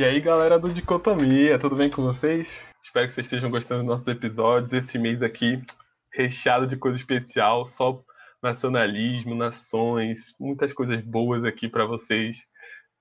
E 0.00 0.02
aí, 0.02 0.18
galera 0.18 0.58
do 0.58 0.72
Dicotomia, 0.72 1.58
tudo 1.58 1.76
bem 1.76 1.90
com 1.90 2.00
vocês? 2.00 2.66
Espero 2.82 3.06
que 3.06 3.12
vocês 3.12 3.26
estejam 3.26 3.50
gostando 3.50 3.82
dos 3.82 3.90
nossos 3.90 4.06
episódios. 4.06 4.72
Esse 4.72 4.98
mês 4.98 5.22
aqui, 5.22 5.62
recheado 6.10 6.66
de 6.66 6.74
coisa 6.74 6.96
especial, 6.96 7.66
só 7.66 8.02
nacionalismo, 8.42 9.34
nações, 9.34 10.34
muitas 10.40 10.72
coisas 10.72 11.02
boas 11.02 11.44
aqui 11.44 11.68
para 11.68 11.84
vocês. 11.84 12.38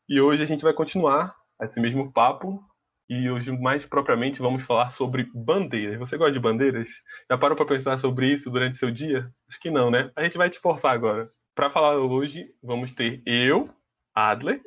E 0.10 0.20
hoje 0.20 0.44
a 0.44 0.46
gente 0.46 0.62
vai 0.62 0.74
continuar 0.74 1.34
esse 1.62 1.80
mesmo 1.80 2.12
papo. 2.12 2.62
E 3.08 3.30
hoje, 3.30 3.50
mais 3.58 3.86
propriamente, 3.86 4.42
vamos 4.42 4.66
falar 4.66 4.90
sobre 4.90 5.32
bandeiras. 5.34 5.98
Você 6.00 6.18
gosta 6.18 6.34
de 6.34 6.40
bandeiras? 6.42 6.90
Já 7.32 7.38
parou 7.38 7.56
para 7.56 7.66
pensar 7.66 7.98
sobre 7.98 8.34
isso 8.34 8.52
durante 8.52 8.76
seu 8.76 8.92
dia? 8.92 9.32
Acho 9.48 9.58
que 9.62 9.72
não, 9.72 9.90
né? 9.90 10.12
A 10.18 10.24
gente 10.26 10.38
vai 10.38 10.50
te 10.50 10.60
forçar 10.60 10.92
agora. 10.92 11.30
Para 11.56 11.70
falar 11.70 11.98
hoje, 11.98 12.54
vamos 12.62 12.92
ter 12.92 13.22
eu, 13.26 13.70
Adler 14.14 14.62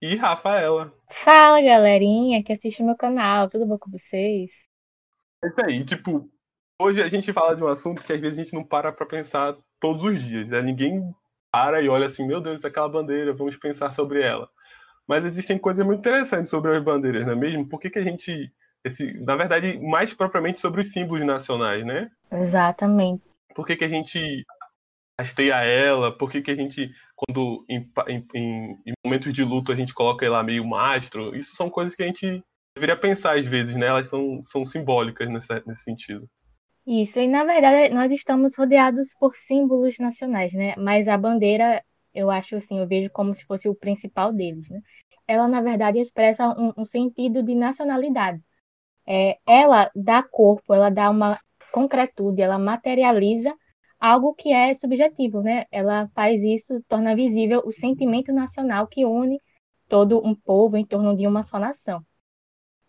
e 0.00 0.16
Rafaela. 0.16 0.92
Fala, 1.10 1.60
galerinha 1.60 2.42
que 2.42 2.52
assiste 2.52 2.82
meu 2.82 2.96
canal. 2.96 3.48
Tudo 3.48 3.66
bom 3.66 3.78
com 3.78 3.90
vocês? 3.90 4.50
É 5.44 5.48
isso 5.48 5.64
aí. 5.64 5.84
Tipo, 5.84 6.28
hoje 6.80 7.02
a 7.02 7.08
gente 7.08 7.32
fala 7.32 7.54
de 7.54 7.62
um 7.62 7.68
assunto 7.68 8.02
que 8.02 8.12
às 8.12 8.20
vezes 8.20 8.38
a 8.38 8.42
gente 8.42 8.54
não 8.54 8.64
para 8.64 8.92
para 8.92 9.06
pensar 9.06 9.56
todos 9.78 10.02
os 10.02 10.22
dias. 10.22 10.50
Né? 10.50 10.62
Ninguém 10.62 11.02
para 11.52 11.82
e 11.82 11.88
olha 11.88 12.06
assim, 12.06 12.26
meu 12.26 12.40
Deus, 12.40 12.64
aquela 12.64 12.88
bandeira, 12.88 13.34
vamos 13.34 13.56
pensar 13.56 13.90
sobre 13.92 14.22
ela. 14.22 14.48
Mas 15.06 15.24
existem 15.24 15.58
coisas 15.58 15.84
muito 15.84 15.98
interessantes 15.98 16.48
sobre 16.48 16.76
as 16.76 16.82
bandeiras, 16.82 17.26
não 17.26 17.32
é 17.32 17.36
mesmo? 17.36 17.68
Por 17.68 17.80
que, 17.80 17.90
que 17.90 17.98
a 17.98 18.04
gente. 18.04 18.52
Esse, 18.84 19.12
na 19.24 19.36
verdade, 19.36 19.78
mais 19.78 20.14
propriamente 20.14 20.60
sobre 20.60 20.80
os 20.80 20.92
símbolos 20.92 21.26
nacionais, 21.26 21.84
né? 21.84 22.10
Exatamente. 22.30 23.24
Por 23.54 23.66
que, 23.66 23.76
que 23.76 23.84
a 23.84 23.88
gente 23.88 24.44
hasteia 25.20 25.62
ela? 25.62 26.16
Por 26.16 26.30
que, 26.30 26.42
que 26.42 26.50
a 26.50 26.54
gente, 26.54 26.90
quando 27.14 27.64
em, 27.68 27.90
em, 28.08 28.78
em, 28.86 28.92
momentos 29.04 29.32
de 29.32 29.44
luto, 29.44 29.72
a 29.72 29.76
gente 29.76 29.94
coloca 29.94 30.28
lá 30.28 30.42
meio 30.42 30.64
mastro? 30.66 31.34
Isso 31.36 31.54
são 31.56 31.70
coisas 31.70 31.94
que 31.94 32.02
a 32.02 32.06
gente 32.06 32.42
deveria 32.74 32.96
pensar 32.96 33.38
às 33.38 33.46
vezes, 33.46 33.74
né? 33.74 33.86
Elas 33.86 34.08
são, 34.08 34.42
são 34.42 34.66
simbólicas 34.66 35.28
nesse, 35.28 35.48
nesse 35.66 35.84
sentido. 35.84 36.28
Isso, 36.86 37.20
e 37.20 37.28
na 37.28 37.44
verdade 37.44 37.94
nós 37.94 38.10
estamos 38.10 38.56
rodeados 38.56 39.14
por 39.18 39.36
símbolos 39.36 39.98
nacionais, 39.98 40.52
né? 40.52 40.74
Mas 40.76 41.08
a 41.08 41.16
bandeira, 41.16 41.84
eu 42.14 42.30
acho 42.30 42.56
assim, 42.56 42.78
eu 42.78 42.86
vejo 42.86 43.10
como 43.10 43.34
se 43.34 43.44
fosse 43.44 43.68
o 43.68 43.74
principal 43.74 44.32
deles, 44.32 44.68
né? 44.68 44.80
Ela, 45.26 45.46
na 45.46 45.60
verdade, 45.60 46.00
expressa 46.00 46.48
um, 46.48 46.72
um 46.76 46.84
sentido 46.84 47.42
de 47.42 47.54
nacionalidade. 47.54 48.42
É, 49.06 49.38
ela 49.46 49.90
dá 49.94 50.22
corpo, 50.22 50.74
ela 50.74 50.90
dá 50.90 51.10
uma 51.10 51.38
concretude, 51.72 52.42
ela 52.42 52.58
materializa 52.58 53.54
algo 54.00 54.34
que 54.34 54.52
é 54.52 54.74
subjetivo, 54.74 55.42
né? 55.42 55.66
Ela 55.70 56.08
faz 56.14 56.42
isso, 56.42 56.82
torna 56.88 57.14
visível 57.14 57.62
o 57.64 57.72
sentimento 57.72 58.32
nacional 58.32 58.86
que 58.86 59.04
une 59.04 59.38
todo 59.88 60.24
um 60.26 60.34
povo 60.34 60.76
em 60.76 60.86
torno 60.86 61.16
de 61.16 61.26
uma 61.26 61.42
só 61.42 61.58
nação. 61.58 62.02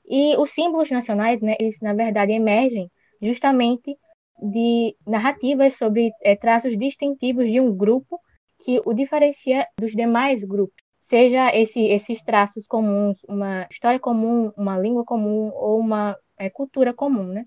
E 0.05 0.35
os 0.37 0.51
símbolos 0.51 0.89
nacionais, 0.89 1.41
né, 1.41 1.55
eles 1.59 1.79
na 1.81 1.93
verdade 1.93 2.31
emergem 2.31 2.89
justamente 3.21 3.97
de 4.41 4.95
narrativas 5.05 5.77
sobre 5.77 6.11
é, 6.21 6.35
traços 6.35 6.77
distintivos 6.77 7.49
de 7.49 7.59
um 7.59 7.75
grupo 7.75 8.19
que 8.63 8.81
o 8.85 8.93
diferencia 8.93 9.67
dos 9.79 9.91
demais 9.91 10.43
grupos, 10.43 10.75
seja 10.99 11.55
esse, 11.55 11.81
esses 11.81 12.23
traços 12.23 12.65
comuns, 12.67 13.23
uma 13.27 13.67
história 13.69 13.99
comum, 13.99 14.51
uma 14.55 14.77
língua 14.77 15.03
comum 15.03 15.51
ou 15.53 15.79
uma 15.79 16.15
é, 16.37 16.49
cultura 16.49 16.93
comum, 16.93 17.25
né? 17.25 17.45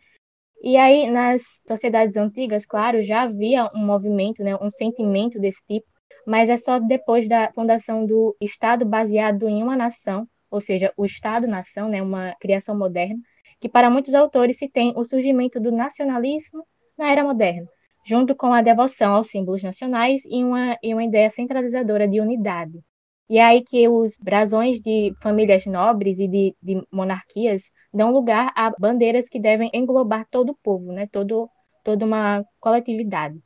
E 0.66 0.78
aí, 0.78 1.10
nas 1.10 1.42
sociedades 1.68 2.16
antigas, 2.16 2.64
claro, 2.64 3.02
já 3.02 3.24
havia 3.24 3.70
um 3.74 3.84
movimento, 3.84 4.42
né, 4.42 4.56
um 4.56 4.70
sentimento 4.70 5.38
desse 5.38 5.62
tipo, 5.66 5.86
mas 6.26 6.48
é 6.48 6.56
só 6.56 6.78
depois 6.78 7.28
da 7.28 7.52
fundação 7.52 8.06
do 8.06 8.34
Estado 8.40 8.82
baseado 8.86 9.46
em 9.46 9.62
uma 9.62 9.76
nação, 9.76 10.26
ou 10.50 10.62
seja, 10.62 10.90
o 10.96 11.04
Estado-nação, 11.04 11.90
né, 11.90 12.00
uma 12.00 12.34
criação 12.40 12.74
moderna, 12.74 13.18
que 13.60 13.68
para 13.68 13.90
muitos 13.90 14.14
autores 14.14 14.56
se 14.56 14.66
tem 14.66 14.94
o 14.96 15.04
surgimento 15.04 15.60
do 15.60 15.70
nacionalismo 15.70 16.64
na 16.96 17.12
era 17.12 17.22
moderna, 17.22 17.68
junto 18.02 18.34
com 18.34 18.54
a 18.54 18.62
devoção 18.62 19.16
aos 19.16 19.30
símbolos 19.30 19.62
nacionais 19.62 20.22
e 20.24 20.42
uma, 20.42 20.78
e 20.82 20.94
uma 20.94 21.04
ideia 21.04 21.28
centralizadora 21.28 22.08
de 22.08 22.22
unidade. 22.22 22.80
E 23.28 23.36
é 23.36 23.44
aí 23.44 23.62
que 23.62 23.86
os 23.86 24.16
brasões 24.18 24.80
de 24.80 25.12
famílias 25.22 25.66
nobres 25.66 26.18
e 26.18 26.26
de, 26.26 26.56
de 26.62 26.82
monarquias 26.90 27.64
dão 27.94 28.10
lugar 28.10 28.52
a 28.56 28.70
bandeiras 28.78 29.28
que 29.28 29.40
devem 29.40 29.70
englobar 29.72 30.26
todo 30.30 30.50
o 30.50 30.56
povo, 30.56 30.92
né? 30.92 31.06
todo, 31.06 31.48
toda 31.82 32.04
uma 32.04 32.44
coletividade. 32.60 33.40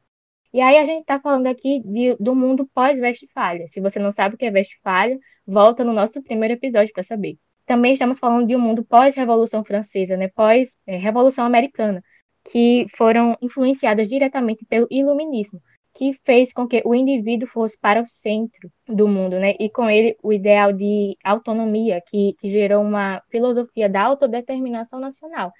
E 0.52 0.60
aí 0.60 0.78
a 0.78 0.84
gente 0.84 1.02
está 1.02 1.20
falando 1.20 1.46
aqui 1.46 1.82
de, 1.84 2.16
do 2.18 2.34
mundo 2.34 2.66
pós-Westfália. 2.74 3.68
Se 3.68 3.80
você 3.80 3.98
não 3.98 4.10
sabe 4.10 4.34
o 4.34 4.38
que 4.38 4.46
é 4.46 4.50
Westfália, 4.50 5.18
volta 5.46 5.84
no 5.84 5.92
nosso 5.92 6.22
primeiro 6.22 6.54
episódio 6.54 6.92
para 6.92 7.02
saber. 7.02 7.36
Também 7.66 7.92
estamos 7.92 8.18
falando 8.18 8.46
de 8.46 8.56
um 8.56 8.60
mundo 8.60 8.82
pós-Revolução 8.82 9.62
Francesa, 9.62 10.16
né? 10.16 10.28
pós-Revolução 10.28 11.44
Americana, 11.44 12.02
que 12.50 12.86
foram 12.96 13.36
influenciadas 13.42 14.08
diretamente 14.08 14.64
pelo 14.64 14.86
Iluminismo, 14.90 15.60
que 15.98 16.12
fez 16.24 16.52
com 16.52 16.68
que 16.68 16.80
o 16.84 16.94
indivíduo 16.94 17.48
fosse 17.48 17.76
para 17.76 18.00
o 18.00 18.06
centro 18.06 18.70
do 18.86 19.08
mundo, 19.08 19.40
né? 19.40 19.56
E 19.58 19.68
com 19.68 19.90
ele 19.90 20.16
o 20.22 20.32
ideal 20.32 20.72
de 20.72 21.16
autonomia, 21.24 22.00
que, 22.06 22.34
que 22.38 22.48
gerou 22.48 22.84
uma 22.84 23.20
filosofia 23.28 23.88
da 23.88 24.02
autodeterminação 24.02 25.00
nacional. 25.00 25.52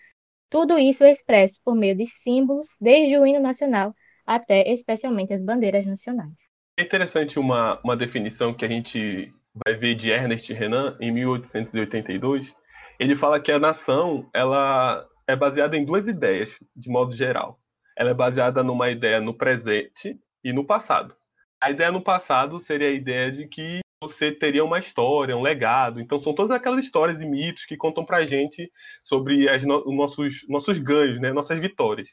Tudo 0.49 0.79
isso 0.79 1.03
é 1.03 1.11
expresso 1.11 1.61
por 1.65 1.75
meio 1.75 1.97
de 1.97 2.07
símbolos, 2.07 2.69
desde 2.81 3.19
o 3.19 3.27
hino 3.27 3.41
nacional 3.41 3.93
até 4.25 4.71
especialmente 4.73 5.33
as 5.33 5.43
bandeiras 5.43 5.87
nacionais. 5.87 6.35
É 6.79 6.83
interessante 6.83 7.39
uma, 7.39 7.81
uma 7.83 7.97
definição 7.97 8.53
que 8.53 8.65
a 8.65 8.69
gente 8.69 9.33
vai 9.67 9.75
ver 9.75 9.95
de 9.95 10.11
Ernest 10.11 10.53
Renan 10.53 10.97
em 11.01 11.11
1882. 11.11 12.55
Ele 13.01 13.17
fala 13.17 13.41
que 13.41 13.51
a 13.51 13.59
nação 13.59 14.29
ela 14.35 15.05
é 15.27 15.35
baseada 15.35 15.77
em 15.77 15.85
duas 15.85 16.07
ideias, 16.07 16.61
de 16.77 16.91
modo 16.91 17.13
geral. 17.13 17.59
Ela 17.97 18.11
é 18.11 18.15
baseada 18.15 18.63
numa 18.63 18.91
ideia 18.91 19.21
no 19.21 19.35
presente 19.35 20.17
e 20.43 20.53
no 20.53 20.65
passado. 20.65 21.15
A 21.61 21.71
ideia 21.71 21.91
no 21.91 22.01
passado 22.01 22.61
seria 22.61 22.89
a 22.89 22.93
ideia 22.93 23.33
de 23.33 23.47
que 23.47 23.81
você 24.03 24.31
teria 24.31 24.65
uma 24.65 24.79
história, 24.79 25.37
um 25.37 25.43
legado. 25.43 26.01
Então 26.01 26.21
são 26.21 26.33
todas 26.33 26.51
aquelas 26.51 26.85
histórias 26.85 27.21
e 27.21 27.27
mitos 27.27 27.65
que 27.65 27.77
contam 27.77 28.05
pra 28.05 28.27
gente 28.27 28.71
sobre 29.03 29.49
as 29.49 29.65
no 29.65 29.85
nossos, 29.93 30.47
nossos 30.49 30.79
ganhos, 30.79 31.21
né? 31.21 31.33
nossas 31.33 31.59
vitórias. 31.59 32.11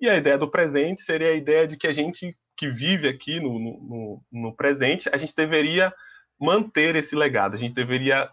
E 0.00 0.08
a 0.08 0.16
ideia 0.16 0.38
do 0.38 0.50
presente 0.50 1.02
seria 1.02 1.30
a 1.30 1.34
ideia 1.34 1.66
de 1.66 1.76
que 1.76 1.86
a 1.86 1.92
gente 1.92 2.36
que 2.56 2.68
vive 2.68 3.06
aqui 3.06 3.38
no, 3.38 3.58
no, 3.58 4.22
no 4.32 4.56
presente, 4.56 5.10
a 5.12 5.16
gente 5.18 5.34
deveria 5.36 5.92
manter 6.40 6.96
esse 6.96 7.14
legado, 7.14 7.54
a 7.54 7.58
gente 7.58 7.74
deveria 7.74 8.30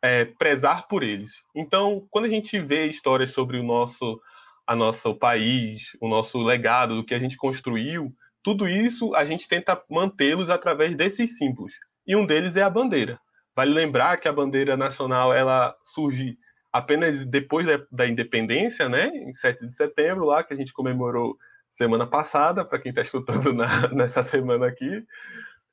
é, 0.00 0.24
prezar 0.24 0.88
por 0.88 1.02
eles. 1.02 1.42
Então, 1.54 2.06
quando 2.10 2.24
a 2.24 2.28
gente 2.28 2.58
vê 2.58 2.86
histórias 2.86 3.30
sobre 3.30 3.58
o 3.58 3.62
nosso, 3.62 4.20
a 4.66 4.74
nosso 4.74 5.14
país, 5.14 5.96
o 6.00 6.08
nosso 6.08 6.38
legado, 6.42 6.96
do 6.96 7.04
que 7.04 7.14
a 7.14 7.18
gente 7.18 7.36
construiu, 7.36 8.14
tudo 8.46 8.68
isso 8.68 9.12
a 9.16 9.24
gente 9.24 9.48
tenta 9.48 9.82
mantê-los 9.90 10.50
através 10.50 10.94
desses 10.96 11.36
símbolos. 11.36 11.72
E 12.06 12.14
um 12.14 12.24
deles 12.24 12.54
é 12.54 12.62
a 12.62 12.70
bandeira. 12.70 13.18
Vale 13.56 13.74
lembrar 13.74 14.18
que 14.18 14.28
a 14.28 14.32
bandeira 14.32 14.76
nacional 14.76 15.34
ela 15.34 15.74
surge 15.84 16.38
apenas 16.72 17.26
depois 17.26 17.66
da, 17.90 18.06
independência, 18.06 18.88
né, 18.88 19.08
em 19.08 19.34
7 19.34 19.66
de 19.66 19.72
setembro, 19.72 20.24
lá 20.24 20.44
que 20.44 20.54
a 20.54 20.56
gente 20.56 20.72
comemorou 20.72 21.36
semana 21.72 22.06
passada, 22.06 22.64
para 22.64 22.78
quem 22.78 22.90
está 22.90 23.02
escutando 23.02 23.52
na, 23.52 23.88
nessa 23.92 24.22
semana 24.22 24.68
aqui. 24.68 25.04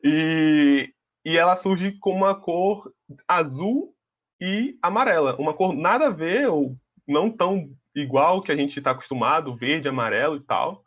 E, 0.03 0.91
e 1.23 1.37
ela 1.37 1.55
surge 1.55 1.91
com 1.99 2.09
uma 2.09 2.33
cor 2.33 2.91
azul 3.27 3.93
e 4.41 4.79
amarela, 4.81 5.35
uma 5.37 5.53
cor 5.53 5.75
nada 5.75 6.07
a 6.07 6.09
ver, 6.09 6.49
ou 6.49 6.75
não 7.07 7.29
tão 7.29 7.69
igual 7.93 8.41
que 8.41 8.51
a 8.51 8.55
gente 8.55 8.79
está 8.79 8.89
acostumado, 8.89 9.55
verde, 9.55 9.87
amarelo 9.87 10.37
e 10.37 10.41
tal, 10.41 10.83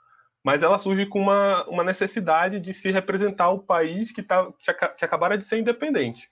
mas 0.47 0.63
ela 0.63 0.79
surge 0.79 1.07
com 1.07 1.21
uma, 1.21 1.65
uma 1.67 1.83
necessidade 1.83 2.61
de 2.61 2.73
se 2.73 2.93
representar 2.93 3.51
o 3.51 3.59
país 3.59 4.13
que, 4.13 4.23
tá, 4.23 4.49
que, 4.61 4.73
que 4.73 5.05
acabara 5.05 5.37
de 5.37 5.45
ser 5.45 5.59
independente. 5.59 6.31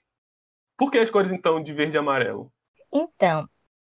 Por 0.77 0.89
que 0.89 0.99
as 0.99 1.11
cores, 1.11 1.33
então, 1.33 1.61
de 1.61 1.73
verde 1.73 1.97
e 1.97 1.99
amarelo? 1.99 2.49
Então, 2.93 3.45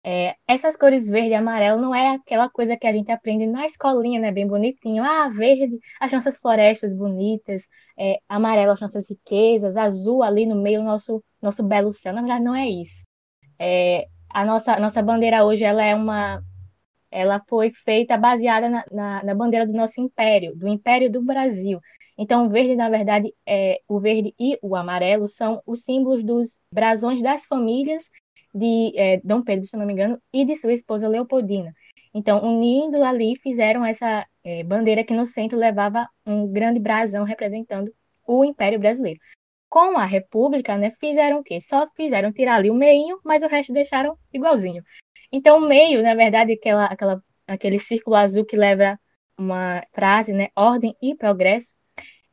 é, 0.02 0.38
essas 0.48 0.78
cores 0.78 1.10
verde 1.10 1.32
e 1.32 1.34
amarelo 1.34 1.82
não 1.82 1.94
é 1.94 2.16
aquela 2.16 2.50
coisa 2.50 2.78
que 2.78 2.88
a 2.88 2.94
gente 2.94 3.12
aprende 3.12 3.46
na 3.46 3.66
escolinha, 3.66 4.18
né? 4.18 4.32
Bem 4.32 4.48
bonitinho. 4.48 5.04
Ah, 5.04 5.28
verde, 5.28 5.78
as 6.00 6.14
nossas 6.14 6.38
florestas 6.38 6.96
bonitas, 6.96 7.64
é, 8.00 8.18
amarelo, 8.30 8.72
as 8.72 8.80
nossas 8.80 9.10
riquezas, 9.10 9.76
azul 9.76 10.24
ali 10.24 10.46
no 10.46 10.56
meio, 10.56 10.82
nosso, 10.82 11.22
nosso 11.42 11.62
belo 11.62 11.92
céu. 11.92 12.14
Na 12.14 12.22
verdade, 12.22 12.42
não 12.42 12.56
é 12.56 12.70
isso. 12.70 13.04
É, 13.60 14.06
a 14.30 14.46
nossa, 14.46 14.80
nossa 14.80 15.02
bandeira 15.02 15.44
hoje, 15.44 15.66
ela 15.66 15.84
é 15.84 15.94
uma 15.94 16.42
ela 17.16 17.42
foi 17.48 17.72
feita 17.72 18.18
baseada 18.18 18.70
na, 18.70 18.86
na, 18.92 19.24
na, 19.24 19.34
bandeira 19.34 19.66
do 19.66 19.72
nosso 19.72 20.02
império, 20.02 20.54
do 20.56 20.68
Império 20.68 21.10
do 21.10 21.22
Brasil. 21.22 21.80
Então, 22.18 22.46
o 22.46 22.50
verde, 22.50 22.76
na 22.76 22.90
verdade, 22.90 23.34
é, 23.46 23.80
o 23.88 24.00
verde 24.00 24.34
e 24.38 24.60
o 24.62 24.76
amarelo 24.76 25.28
são 25.30 25.62
os 25.66 25.84
símbolos 25.84 26.24
dos 26.24 26.60
brasões 26.72 27.22
das 27.22 27.46
famílias 27.46 28.10
de 28.54 28.94
é, 28.96 29.22
Dom 29.24 29.42
Pedro, 29.42 29.66
se 29.66 29.78
não 29.78 29.86
me 29.86 29.94
engano, 29.94 30.22
e 30.34 30.46
de 30.46 30.56
sua 30.58 30.74
esposa 30.74 31.08
Leopoldina. 31.08 31.74
Então, 32.14 32.44
unindo 32.44 33.02
ali, 33.04 33.36
fizeram 33.38 33.86
essa 33.86 34.26
é, 34.44 34.64
bandeira 34.64 35.04
que 35.04 35.14
no 35.14 35.26
centro 35.26 35.58
levava 35.58 36.08
um 36.26 36.48
grande 36.52 36.80
brasão 36.80 37.24
representando 37.24 37.94
o 38.28 38.44
Império 38.44 38.80
Brasileiro. 38.80 39.20
com 39.70 39.98
a 39.98 40.06
República, 40.06 40.78
né, 40.78 40.92
fizeram 41.00 41.40
o 41.40 41.44
quê? 41.44 41.60
Só 41.62 41.88
fizeram 41.96 42.32
tirar 42.32 42.56
ali 42.56 42.70
o 42.70 42.74
meinho, 42.74 43.20
mas 43.26 43.44
o 43.44 43.48
resto 43.48 43.74
deixaram 43.74 44.18
igualzinho. 44.34 44.84
Então, 45.32 45.58
o 45.58 45.68
meio, 45.68 46.02
na 46.04 46.16
verdade, 46.16 46.54
aquela, 46.54 46.86
aquela, 46.86 47.24
aquele 47.48 47.80
círculo 47.80 48.16
azul 48.16 48.46
que 48.46 48.56
leva 48.58 49.00
uma 49.38 49.84
frase, 49.94 50.34
né, 50.34 50.50
ordem 50.56 50.96
e 51.02 51.16
progresso, 51.16 51.76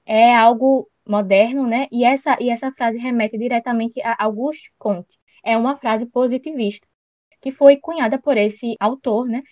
é 0.07 0.35
algo 0.35 0.89
moderno, 1.07 1.67
né? 1.67 1.89
E 1.91 2.05
essa, 2.05 2.37
e 2.41 2.51
essa 2.51 2.71
frase 2.73 2.99
remete 2.99 3.37
diretamente 3.39 4.01
a 4.03 4.17
Auguste 4.25 4.73
Comte. 4.79 5.19
É 5.45 5.57
uma 5.57 5.77
frase 5.77 6.07
positivista 6.07 6.87
que 7.41 7.53
foi 7.53 7.77
cunhada 7.77 8.21
por 8.21 8.37
esse 8.37 8.77
autor, 8.81 9.27
né? 9.27 9.43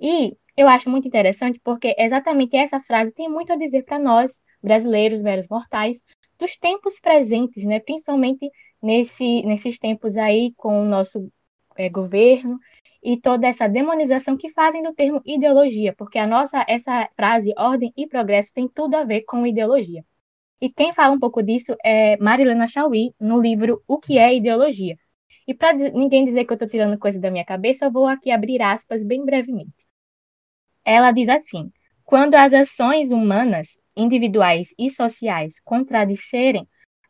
E 0.00 0.36
eu 0.56 0.68
acho 0.68 0.88
muito 0.90 1.06
interessante 1.08 1.60
porque 1.62 1.94
exatamente 1.98 2.56
essa 2.56 2.80
frase 2.80 3.12
tem 3.14 3.28
muito 3.28 3.52
a 3.52 3.56
dizer 3.56 3.84
para 3.84 3.98
nós, 3.98 4.40
brasileiros, 4.62 5.22
meros 5.22 5.46
mortais, 5.48 6.00
dos 6.38 6.56
tempos 6.56 6.98
presentes, 7.00 7.64
né? 7.64 7.80
Principalmente 7.80 8.50
nesse, 8.82 9.42
nesses 9.42 9.78
tempos 9.78 10.16
aí 10.16 10.52
com 10.56 10.82
o 10.82 10.86
nosso 10.86 11.30
é, 11.76 11.88
governo 11.88 12.58
e 13.04 13.20
toda 13.20 13.46
essa 13.46 13.68
demonização 13.68 14.36
que 14.36 14.50
fazem 14.52 14.82
do 14.82 14.94
termo 14.94 15.20
ideologia, 15.26 15.94
porque 15.94 16.18
a 16.18 16.26
nossa 16.26 16.64
essa 16.66 17.08
frase 17.14 17.52
ordem 17.58 17.92
e 17.96 18.06
progresso 18.06 18.54
tem 18.54 18.66
tudo 18.66 18.94
a 18.96 19.04
ver 19.04 19.22
com 19.22 19.46
ideologia. 19.46 20.02
E 20.60 20.70
quem 20.70 20.94
fala 20.94 21.14
um 21.14 21.20
pouco 21.20 21.42
disso 21.42 21.76
é 21.84 22.16
Marilena 22.16 22.66
Chauí, 22.66 23.14
no 23.20 23.40
livro 23.40 23.82
O 23.86 23.98
que 23.98 24.18
é 24.18 24.34
Ideologia. 24.34 24.96
E 25.46 25.52
para 25.52 25.74
ninguém 25.74 26.24
dizer 26.24 26.46
que 26.46 26.52
eu 26.52 26.54
estou 26.54 26.68
tirando 26.68 26.98
coisa 26.98 27.20
da 27.20 27.30
minha 27.30 27.44
cabeça, 27.44 27.84
eu 27.84 27.92
vou 27.92 28.06
aqui 28.06 28.30
abrir 28.30 28.62
aspas 28.62 29.04
bem 29.04 29.24
brevemente. 29.24 29.74
Ela 30.82 31.12
diz 31.12 31.28
assim: 31.28 31.70
quando 32.04 32.34
as 32.34 32.54
ações 32.54 33.12
humanas, 33.12 33.78
individuais 33.94 34.74
e 34.78 34.88
sociais 34.88 35.60
contradicerem 35.60 36.66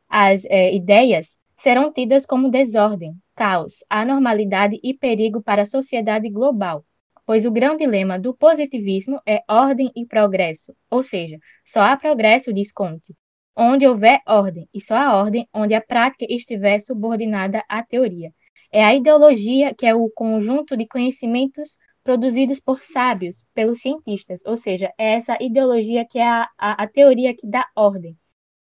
as 0.08 0.44
é, 0.46 0.74
ideias, 0.74 1.38
serão 1.64 1.90
tidas 1.90 2.26
como 2.26 2.50
desordem, 2.50 3.14
caos, 3.34 3.82
anormalidade 3.88 4.78
e 4.82 4.92
perigo 4.92 5.42
para 5.42 5.62
a 5.62 5.66
sociedade 5.66 6.28
global, 6.28 6.84
pois 7.24 7.46
o 7.46 7.50
grande 7.50 7.86
lema 7.86 8.18
do 8.18 8.34
positivismo 8.34 9.18
é 9.26 9.42
ordem 9.48 9.90
e 9.96 10.04
progresso, 10.04 10.76
ou 10.90 11.02
seja, 11.02 11.38
só 11.64 11.80
há 11.80 11.96
progresso, 11.96 12.52
diz 12.52 12.70
Conte, 12.70 13.14
onde 13.56 13.86
houver 13.86 14.20
ordem, 14.26 14.68
e 14.74 14.78
só 14.78 14.94
a 14.94 15.16
ordem 15.16 15.48
onde 15.54 15.72
a 15.72 15.80
prática 15.80 16.26
estiver 16.28 16.80
subordinada 16.80 17.64
à 17.66 17.82
teoria. 17.82 18.30
É 18.70 18.84
a 18.84 18.94
ideologia 18.94 19.74
que 19.74 19.86
é 19.86 19.94
o 19.94 20.10
conjunto 20.10 20.76
de 20.76 20.86
conhecimentos 20.86 21.78
produzidos 22.02 22.60
por 22.60 22.82
sábios, 22.82 23.42
pelos 23.54 23.80
cientistas, 23.80 24.42
ou 24.44 24.58
seja, 24.58 24.92
é 24.98 25.14
essa 25.14 25.42
ideologia 25.42 26.04
que 26.04 26.18
é 26.18 26.28
a, 26.28 26.46
a, 26.58 26.82
a 26.82 26.86
teoria 26.86 27.34
que 27.34 27.46
dá 27.46 27.66
ordem. 27.74 28.18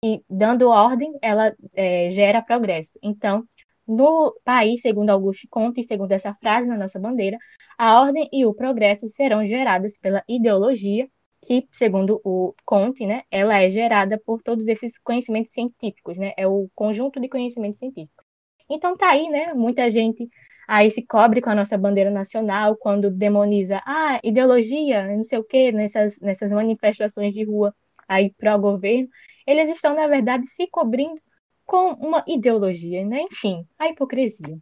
E 0.04 0.22
dando 0.30 0.70
ordem, 0.70 1.18
ela 1.22 1.56
é, 1.74 2.10
gera 2.12 2.42
progresso. 2.42 3.00
Então, 3.02 3.44
no 3.88 4.36
país, 4.44 4.82
segundo 4.82 5.10
Augusto 5.10 5.48
Comte, 5.50 5.82
e 5.82 5.84
segundo 5.84 6.12
essa 6.12 6.34
frase 6.36 6.68
na 6.68 6.78
nossa 6.78 7.00
bandeira, 7.00 7.38
a 7.78 8.02
ordem 8.02 8.30
e 8.32 8.46
o 8.46 8.54
progresso 8.54 9.10
serão 9.10 9.48
geradas 9.48 9.98
pela 9.98 10.24
ideologia 10.28 11.08
que, 11.46 11.68
segundo 11.72 12.20
o 12.24 12.54
Conte, 12.66 13.06
né, 13.06 13.24
ela 13.32 13.58
é 13.62 13.70
gerada 13.70 14.20
por 14.26 14.42
todos 14.42 14.68
esses 14.68 14.98
conhecimentos 15.00 15.54
científicos, 15.54 16.18
né, 16.18 16.34
é 16.38 16.46
o 16.48 16.70
conjunto 16.76 17.20
de 17.20 17.30
conhecimentos 17.30 17.80
científicos. 17.80 18.26
Então 18.70 18.98
tá 18.98 19.12
aí, 19.12 19.30
né, 19.30 19.54
muita 19.54 19.90
gente 19.90 20.30
aí 20.68 20.92
se 20.92 21.06
cobre 21.06 21.42
com 21.42 21.50
a 21.50 21.56
nossa 21.56 21.78
bandeira 21.78 22.12
nacional 22.12 22.76
quando 22.76 23.10
demoniza, 23.10 23.82
ah, 23.86 24.20
ideologia, 24.24 25.08
não 25.16 25.24
sei 25.24 25.40
o 25.40 25.44
quê, 25.44 25.72
nessas, 25.72 26.20
nessas 26.20 26.52
manifestações 26.52 27.34
de 27.34 27.46
rua 27.46 27.74
aí 28.08 28.34
pró-governo, 28.38 29.10
eles 29.46 29.70
estão, 29.70 29.96
na 29.96 30.08
verdade, 30.08 30.48
se 30.48 30.68
cobrindo 30.68 31.20
com 31.66 31.94
uma 31.94 32.24
ideologia, 32.28 33.06
né? 33.06 33.22
Enfim, 33.22 33.68
a 33.78 33.90
hipocrisia. 33.90 34.58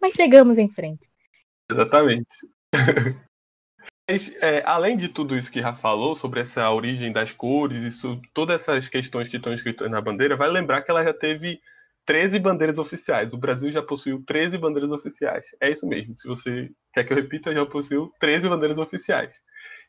Mas 0.00 0.14
sigamos 0.14 0.58
em 0.58 0.68
frente. 0.68 1.08
Exatamente. 1.70 2.28
Mas, 4.08 4.36
é, 4.36 4.62
além 4.66 4.98
de 4.98 5.08
tudo 5.08 5.34
isso 5.34 5.50
que 5.50 5.60
Rafa 5.60 5.80
falou 5.80 6.14
sobre 6.14 6.40
essa 6.40 6.70
origem 6.70 7.10
das 7.10 7.32
cores, 7.32 7.82
isso, 7.82 8.20
todas 8.34 8.60
essas 8.60 8.88
questões 8.88 9.28
que 9.28 9.36
estão 9.36 9.54
escritas 9.54 9.90
na 9.90 10.00
bandeira, 10.00 10.36
vai 10.36 10.50
lembrar 10.50 10.82
que 10.82 10.90
ela 10.90 11.02
já 11.02 11.14
teve 11.14 11.58
13 12.04 12.38
bandeiras 12.38 12.78
oficiais. 12.78 13.32
O 13.32 13.38
Brasil 13.38 13.72
já 13.72 13.82
possuiu 13.82 14.22
13 14.26 14.58
bandeiras 14.58 14.90
oficiais. 14.90 15.46
É 15.58 15.70
isso 15.70 15.86
mesmo. 15.86 16.14
Se 16.18 16.28
você 16.28 16.70
quer 16.92 17.04
que 17.04 17.14
eu 17.14 17.16
repita, 17.16 17.54
já 17.54 17.64
possuiu 17.64 18.12
13 18.20 18.48
bandeiras 18.48 18.78
oficiais. 18.78 19.34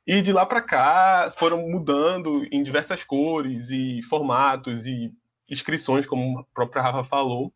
E 0.07 0.22
de 0.22 0.31
lá 0.31 0.46
para 0.46 0.62
cá 0.62 1.34
foram 1.38 1.68
mudando 1.68 2.46
em 2.52 2.62
diversas 2.62 3.04
cores 3.04 3.69
e 3.69 4.02
formatos 4.04 4.86
e 4.86 5.12
inscrições, 5.50 6.06
como 6.06 6.40
a 6.40 6.44
própria 6.54 6.81
Rafa 6.81 7.04
falou. 7.04 7.52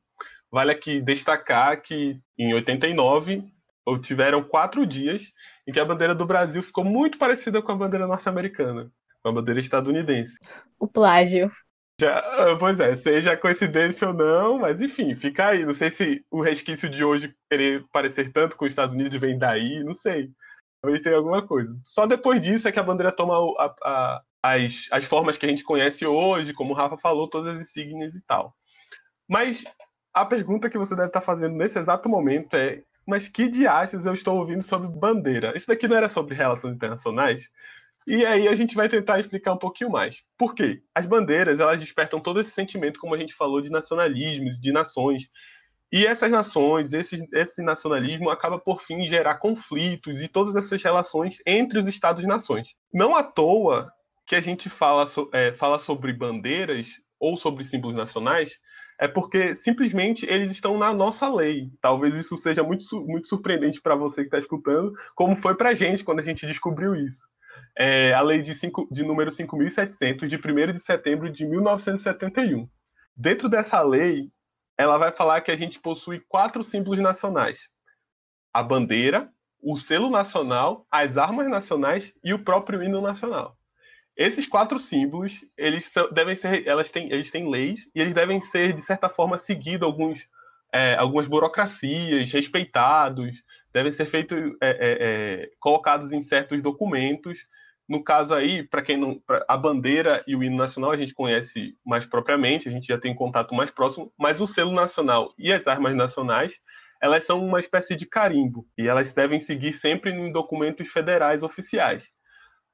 Vale 0.51 0.71
aqui 0.71 0.99
destacar 0.99 1.81
que 1.81 2.19
em 2.37 2.53
89 2.53 3.43
tiveram 4.01 4.43
quatro 4.43 4.85
dias 4.85 5.31
em 5.67 5.71
que 5.71 5.79
a 5.79 5.85
bandeira 5.85 6.13
do 6.13 6.25
Brasil 6.25 6.61
ficou 6.61 6.83
muito 6.83 7.17
parecida 7.17 7.61
com 7.61 7.71
a 7.71 7.75
bandeira 7.75 8.07
norte-americana, 8.07 8.91
com 9.21 9.29
a 9.29 9.31
bandeira 9.31 9.59
estadunidense. 9.59 10.37
O 10.79 10.87
plágio. 10.87 11.51
Já, 11.99 12.19
ah, 12.19 12.55
pois 12.57 12.79
é, 12.79 12.95
seja 12.95 13.35
coincidência 13.35 14.07
ou 14.07 14.13
não, 14.13 14.59
mas 14.59 14.81
enfim, 14.81 15.15
fica 15.15 15.47
aí. 15.47 15.65
Não 15.65 15.73
sei 15.73 15.91
se 15.91 16.23
o 16.31 16.41
resquício 16.41 16.89
de 16.89 17.03
hoje 17.03 17.35
querer 17.49 17.83
parecer 17.91 18.31
tanto 18.31 18.55
com 18.55 18.65
os 18.65 18.71
Estados 18.71 18.95
Unidos 18.95 19.19
vem 19.19 19.37
daí, 19.37 19.83
não 19.83 19.93
sei. 19.93 20.29
Talvez 20.81 21.01
tenha 21.01 21.17
alguma 21.17 21.45
coisa. 21.45 21.77
Só 21.83 22.05
depois 22.05 22.39
disso 22.39 22.67
é 22.67 22.71
que 22.71 22.79
a 22.79 22.83
bandeira 22.83 23.11
toma 23.11 23.35
a, 23.57 23.75
a, 23.83 24.21
as, 24.41 24.87
as 24.91 25.03
formas 25.03 25.37
que 25.37 25.45
a 25.45 25.49
gente 25.49 25.63
conhece 25.63 26.05
hoje, 26.05 26.53
como 26.53 26.71
o 26.71 26.75
Rafa 26.75 26.97
falou, 26.97 27.29
todas 27.29 27.55
as 27.55 27.61
insígnias 27.61 28.15
e 28.15 28.21
tal. 28.21 28.55
Mas 29.27 29.63
a 30.13 30.25
pergunta 30.25 30.69
que 30.69 30.77
você 30.77 30.95
deve 30.95 31.07
estar 31.07 31.21
fazendo 31.21 31.55
nesse 31.55 31.77
exato 31.77 32.09
momento 32.09 32.55
é 32.55 32.83
mas 33.09 33.27
que 33.27 33.49
diachos 33.49 34.05
eu 34.05 34.13
estou 34.13 34.37
ouvindo 34.37 34.61
sobre 34.61 34.87
bandeira? 34.87 35.51
Isso 35.57 35.67
daqui 35.67 35.87
não 35.87 35.97
era 35.97 36.07
sobre 36.07 36.35
relações 36.35 36.75
internacionais? 36.75 37.49
E 38.05 38.23
aí 38.23 38.47
a 38.47 38.55
gente 38.55 38.75
vai 38.75 38.87
tentar 38.87 39.19
explicar 39.19 39.53
um 39.53 39.57
pouquinho 39.57 39.89
mais. 39.89 40.21
Por 40.37 40.53
quê? 40.53 40.83
As 40.93 41.07
bandeiras, 41.07 41.59
elas 41.59 41.79
despertam 41.79 42.19
todo 42.19 42.39
esse 42.39 42.51
sentimento, 42.51 42.99
como 42.99 43.15
a 43.15 43.17
gente 43.17 43.33
falou, 43.33 43.61
de 43.61 43.71
nacionalismos, 43.71 44.61
de 44.61 44.71
nações. 44.71 45.27
E 45.91 46.05
essas 46.05 46.29
nações, 46.29 46.93
esse, 46.93 47.27
esse 47.33 47.63
nacionalismo 47.63 48.29
acaba 48.29 48.59
por 48.59 48.81
fim 48.81 49.01
gerar 49.01 49.39
conflitos 49.39 50.21
e 50.21 50.27
todas 50.27 50.55
essas 50.55 50.81
relações 50.83 51.37
entre 51.45 51.79
os 51.79 51.87
Estados-nações. 51.87 52.67
Não 52.93 53.15
à 53.15 53.23
toa 53.23 53.91
que 54.27 54.35
a 54.35 54.41
gente 54.41 54.69
fala, 54.69 55.09
é, 55.33 55.51
fala 55.53 55.79
sobre 55.79 56.13
bandeiras 56.13 56.89
ou 57.19 57.35
sobre 57.35 57.63
símbolos 57.63 57.97
nacionais, 57.97 58.59
é 58.99 59.07
porque 59.07 59.55
simplesmente 59.55 60.25
eles 60.25 60.51
estão 60.51 60.77
na 60.77 60.93
nossa 60.93 61.33
lei. 61.33 61.71
Talvez 61.81 62.15
isso 62.15 62.37
seja 62.37 62.61
muito, 62.61 62.83
muito 63.07 63.27
surpreendente 63.27 63.81
para 63.81 63.95
você 63.95 64.21
que 64.21 64.27
está 64.27 64.37
escutando, 64.37 64.93
como 65.15 65.35
foi 65.35 65.55
para 65.55 65.69
a 65.69 65.73
gente 65.73 66.03
quando 66.03 66.19
a 66.19 66.23
gente 66.23 66.45
descobriu 66.45 66.95
isso. 66.95 67.27
É 67.77 68.13
a 68.13 68.21
lei 68.21 68.41
de, 68.41 68.53
cinco, 68.53 68.87
de 68.91 69.03
número 69.03 69.31
5.700, 69.31 70.27
de 70.27 70.35
1 70.35 70.73
de 70.73 70.79
setembro 70.79 71.31
de 71.31 71.45
1971. 71.45 72.69
Dentro 73.15 73.49
dessa 73.49 73.81
lei, 73.81 74.29
ela 74.79 74.97
vai 74.97 75.11
falar 75.11 75.41
que 75.41 75.51
a 75.51 75.57
gente 75.57 75.77
possui 75.77 76.21
quatro 76.21 76.63
símbolos 76.63 77.01
nacionais: 77.01 77.67
a 78.53 78.63
bandeira, 78.63 79.29
o 79.61 79.75
selo 79.75 80.09
nacional, 80.09 80.87
as 80.89 81.17
armas 81.17 81.49
nacionais 81.49 82.13
e 82.23 82.33
o 82.33 82.39
próprio 82.39 82.81
hino 82.81 83.01
nacional. 83.01 83.57
Esses 84.15 84.47
quatro 84.47 84.79
símbolos, 84.79 85.45
eles 85.57 85.85
são, 85.85 86.09
devem 86.13 86.33
ser, 86.33 86.65
elas 86.65 86.89
têm, 86.91 87.11
eles 87.11 87.29
têm 87.29 87.49
leis 87.49 87.89
e 87.93 87.99
eles 87.99 88.13
devem 88.13 88.39
ser 88.39 88.71
de 88.71 88.81
certa 88.81 89.09
forma 89.09 89.37
seguidos 89.37 89.85
alguns, 89.85 90.29
é, 90.73 90.95
algumas 90.95 91.27
burocracias, 91.27 92.31
respeitados, 92.31 93.43
devem 93.73 93.91
ser 93.91 94.05
feitos, 94.05 94.39
é, 94.61 94.69
é, 94.69 94.77
é, 94.79 95.51
colocados 95.59 96.13
em 96.13 96.23
certos 96.23 96.61
documentos. 96.61 97.37
No 97.89 98.03
caso 98.03 98.35
aí, 98.35 98.61
para 98.61 98.83
quem 98.83 98.97
não, 98.97 99.19
pra, 99.19 99.43
a 99.47 99.57
bandeira 99.57 100.23
e 100.27 100.35
o 100.35 100.43
hino 100.43 100.55
nacional 100.55 100.91
a 100.91 100.97
gente 100.97 101.11
conhece 101.11 101.75
mais 101.83 102.05
propriamente, 102.05 102.69
a 102.69 102.71
gente 102.71 102.87
já 102.87 102.99
tem 102.99 103.15
contato 103.15 103.55
mais 103.55 103.71
próximo, 103.71 104.13
mas 104.15 104.39
o 104.39 104.45
selo 104.45 104.71
nacional 104.71 105.33
e 105.39 105.51
as 105.51 105.65
armas 105.65 105.95
nacionais 105.95 106.53
elas 107.01 107.23
são 107.23 107.43
uma 107.43 107.59
espécie 107.59 107.95
de 107.95 108.05
carimbo 108.05 108.67
e 108.77 108.87
elas 108.87 109.13
devem 109.13 109.39
seguir 109.39 109.73
sempre 109.73 110.11
em 110.11 110.31
documentos 110.31 110.87
federais 110.89 111.41
oficiais. 111.41 112.07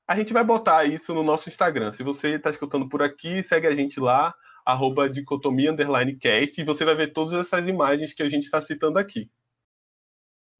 A 0.06 0.18
gente 0.18 0.34
vai 0.34 0.44
botar 0.44 0.84
isso 0.84 1.14
no 1.14 1.24
nosso 1.24 1.48
Instagram. 1.48 1.92
Se 1.94 2.04
você 2.04 2.36
está 2.36 2.50
escutando 2.50 2.90
por 2.90 3.02
aqui, 3.02 3.42
segue 3.42 3.68
a 3.68 3.76
gente 3.76 4.00
lá, 4.00 4.34
arroba 4.66 5.10
dicotomia 5.10 5.72
underline 5.72 6.18
cast, 6.18 6.60
e 6.60 6.66
você 6.66 6.84
vai 6.84 6.96
ver 6.96 7.14
todas 7.14 7.34
essas 7.34 7.68
imagens 7.68 8.14
que 8.14 8.24
a 8.24 8.30
gente 8.30 8.44
está 8.44 8.60
citando 8.60 9.00
aqui. 9.00 9.30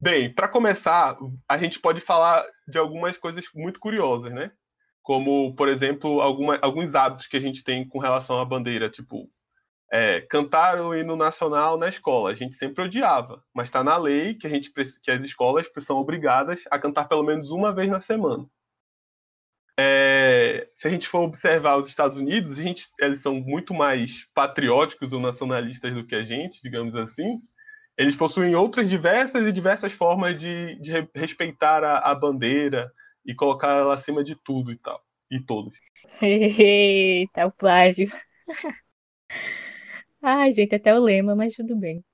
Bem, 0.00 0.32
para 0.32 0.48
começar, 0.48 1.16
a 1.48 1.56
gente 1.58 1.80
pode 1.80 2.00
falar 2.00 2.46
de 2.68 2.78
algumas 2.78 3.16
coisas 3.16 3.46
muito 3.54 3.80
curiosas, 3.80 4.32
né? 4.32 4.52
Como, 5.02 5.54
por 5.56 5.68
exemplo, 5.68 6.20
alguma, 6.20 6.58
alguns 6.62 6.94
hábitos 6.94 7.26
que 7.26 7.36
a 7.36 7.40
gente 7.40 7.64
tem 7.64 7.88
com 7.88 7.98
relação 7.98 8.38
à 8.40 8.44
bandeira, 8.44 8.90
tipo, 8.90 9.30
é, 9.92 10.20
cantar 10.22 10.80
o 10.80 10.94
hino 10.94 11.16
nacional 11.16 11.78
na 11.78 11.88
escola. 11.88 12.30
A 12.30 12.34
gente 12.34 12.54
sempre 12.56 12.84
odiava, 12.84 13.42
mas 13.54 13.68
está 13.68 13.82
na 13.84 13.96
lei 13.96 14.34
que, 14.34 14.46
a 14.46 14.50
gente, 14.50 14.72
que 15.02 15.10
as 15.10 15.22
escolas 15.22 15.68
são 15.80 15.98
obrigadas 15.98 16.64
a 16.70 16.78
cantar 16.78 17.06
pelo 17.08 17.22
menos 17.24 17.50
uma 17.50 17.72
vez 17.74 17.90
na 17.90 18.00
semana. 18.00 18.46
é, 19.78 20.68
se 20.74 20.88
a 20.88 20.90
gente 20.90 21.08
for 21.08 21.20
observar 21.20 21.76
os 21.76 21.88
Estados 21.88 22.16
Unidos, 22.16 22.56
gente, 22.56 22.88
eles 22.98 23.20
são 23.20 23.34
muito 23.34 23.74
mais 23.74 24.26
patrióticos 24.34 25.12
ou 25.12 25.20
nacionalistas 25.20 25.92
do 25.94 26.06
que 26.06 26.14
a 26.14 26.24
gente, 26.24 26.62
digamos 26.62 26.94
assim. 26.96 27.40
Eles 27.96 28.14
possuem 28.14 28.54
outras 28.54 28.88
diversas 28.88 29.46
e 29.46 29.52
diversas 29.52 29.92
formas 29.92 30.38
de, 30.38 30.78
de 30.80 30.92
respeitar 31.14 31.82
a, 31.82 31.98
a, 31.98 32.14
bandeira 32.14 32.92
e 33.24 33.34
colocar 33.34 33.78
ela 33.78 33.94
acima 33.94 34.22
de 34.22 34.34
tudo 34.36 34.70
e 34.70 34.76
tal, 34.76 35.02
e 35.30 35.40
todos. 35.40 35.78
Eita, 36.20 37.46
o 37.46 37.52
plágio. 37.52 38.10
Ai, 40.22 40.52
gente, 40.52 40.74
até 40.74 40.94
o 40.94 41.02
lema, 41.02 41.34
mas 41.34 41.54
tudo 41.54 41.74
bem. 41.76 42.04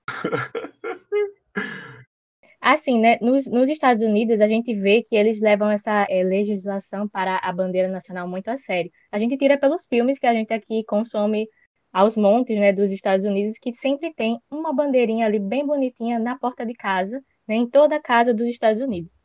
Assim, 2.61 3.01
né, 3.01 3.19
nos, 3.21 3.47
nos, 3.47 3.69
Estados 3.69 4.05
Unidos, 4.05 4.41
a 4.41 4.47
gente 4.47 4.73
vê 4.73 5.03
que 5.03 5.17
eles 5.17 5.41
levam 5.41 5.69
essa 5.69 6.07
é, 6.09 6.23
legislação 6.23 7.09
para 7.09 7.39
a 7.39 7.53
bandeira 7.53 7.89
nacional 7.89 8.29
muito 8.29 8.49
a 8.49 8.57
sério. 8.57 8.89
A 9.11 9.19
gente 9.19 9.37
tira 9.37 9.59
pelos 9.59 9.85
filmes 9.87 10.17
que 10.17 10.27
a 10.27 10.33
gente 10.33 10.53
aqui 10.53 10.85
consome 10.85 11.49
aos 11.93 12.17
montes, 12.17 12.59
né, 12.59 12.73
dos 12.73 12.91
Estados 12.91 13.25
Unidos, 13.25 13.59
que 13.59 13.75
sempre 13.75 14.13
tem 14.15 14.41
uma 14.51 14.73
bandeirinha 14.73 15.27
ali 15.27 15.39
bem 15.39 15.67
bonitinha 15.67 16.19
na 16.19 16.39
porta 16.39 16.65
de 16.65 16.75
casa, 16.75 17.23
né, 17.47 17.57
em 17.57 17.69
toda 17.69 17.97
a 17.97 18.03
casa 18.03 18.33
dos 18.33 18.47
Estados 18.47 18.83
Unidos. 18.83 19.17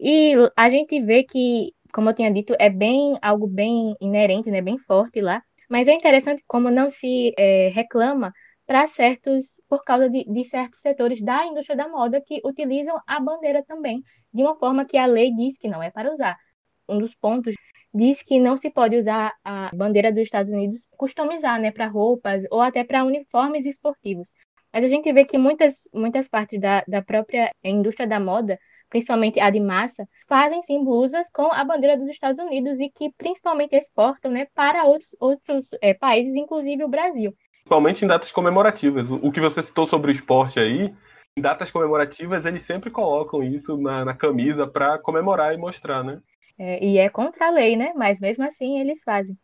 E 0.00 0.34
a 0.56 0.68
gente 0.68 1.00
vê 1.00 1.22
que, 1.22 1.72
como 1.92 2.10
eu 2.10 2.14
tinha 2.14 2.32
dito, 2.32 2.54
é 2.58 2.70
bem 2.70 3.16
algo 3.22 3.46
bem 3.46 3.94
inerente, 4.00 4.50
né, 4.50 4.60
bem 4.60 4.78
forte 4.78 5.20
lá. 5.20 5.42
Mas 5.68 5.88
é 5.88 5.92
interessante 5.92 6.42
como 6.46 6.70
não 6.70 6.90
se 6.90 7.32
é, 7.38 7.68
reclama 7.68 8.32
para 8.66 8.86
certos, 8.86 9.60
por 9.68 9.84
causa 9.84 10.08
de, 10.08 10.24
de, 10.24 10.44
certos 10.44 10.80
setores 10.80 11.20
da 11.22 11.46
indústria 11.46 11.76
da 11.76 11.88
moda 11.88 12.20
que 12.20 12.40
utilizam 12.44 12.98
a 13.06 13.20
bandeira 13.20 13.62
também, 13.64 14.02
de 14.32 14.42
uma 14.42 14.56
forma 14.56 14.84
que 14.84 14.96
a 14.96 15.06
lei 15.06 15.34
diz 15.34 15.58
que 15.58 15.68
não 15.68 15.82
é 15.82 15.90
para 15.90 16.12
usar. 16.12 16.38
Um 16.88 16.98
dos 16.98 17.14
pontos 17.14 17.54
diz 17.92 18.22
que 18.22 18.38
não 18.38 18.56
se 18.56 18.70
pode 18.70 18.96
usar 18.96 19.34
a 19.44 19.70
bandeira 19.74 20.10
dos 20.10 20.22
Estados 20.22 20.50
Unidos 20.50 20.88
customizar, 20.96 21.60
né, 21.60 21.70
para 21.70 21.86
roupas 21.86 22.44
ou 22.50 22.60
até 22.60 22.84
para 22.84 23.04
uniformes 23.04 23.66
esportivos. 23.66 24.32
Mas 24.72 24.84
a 24.84 24.88
gente 24.88 25.12
vê 25.12 25.24
que 25.24 25.36
muitas, 25.36 25.88
muitas 25.92 26.28
partes 26.28 26.58
da, 26.58 26.82
da 26.88 27.02
própria 27.02 27.54
indústria 27.62 28.08
da 28.08 28.18
moda, 28.18 28.58
principalmente 28.88 29.38
a 29.38 29.50
de 29.50 29.60
massa, 29.60 30.08
fazem 30.26 30.62
sim 30.62 30.82
blusas 30.82 31.28
com 31.30 31.52
a 31.52 31.62
bandeira 31.62 31.96
dos 31.96 32.08
Estados 32.08 32.38
Unidos 32.38 32.80
e 32.80 32.88
que 32.88 33.12
principalmente 33.18 33.76
exportam 33.76 34.30
né, 34.30 34.46
para 34.54 34.84
outros, 34.84 35.14
outros 35.20 35.70
é, 35.82 35.92
países, 35.92 36.34
inclusive 36.34 36.84
o 36.84 36.88
Brasil 36.88 37.34
principalmente 37.62 38.04
em 38.04 38.08
datas 38.08 38.30
comemorativas. 38.30 39.08
O 39.10 39.30
que 39.30 39.40
você 39.40 39.62
citou 39.62 39.86
sobre 39.86 40.10
o 40.10 40.12
esporte 40.12 40.58
aí, 40.58 40.92
em 41.36 41.40
datas 41.40 41.70
comemorativas 41.70 42.44
eles 42.44 42.62
sempre 42.62 42.90
colocam 42.90 43.42
isso 43.42 43.76
na, 43.76 44.04
na 44.04 44.14
camisa 44.14 44.66
para 44.66 44.98
comemorar 44.98 45.54
e 45.54 45.56
mostrar, 45.56 46.02
né? 46.02 46.20
É, 46.58 46.84
e 46.84 46.98
é 46.98 47.08
contra 47.08 47.48
a 47.48 47.50
lei, 47.50 47.76
né? 47.76 47.92
Mas 47.96 48.20
mesmo 48.20 48.44
assim 48.44 48.78
eles 48.80 49.02
fazem. 49.02 49.36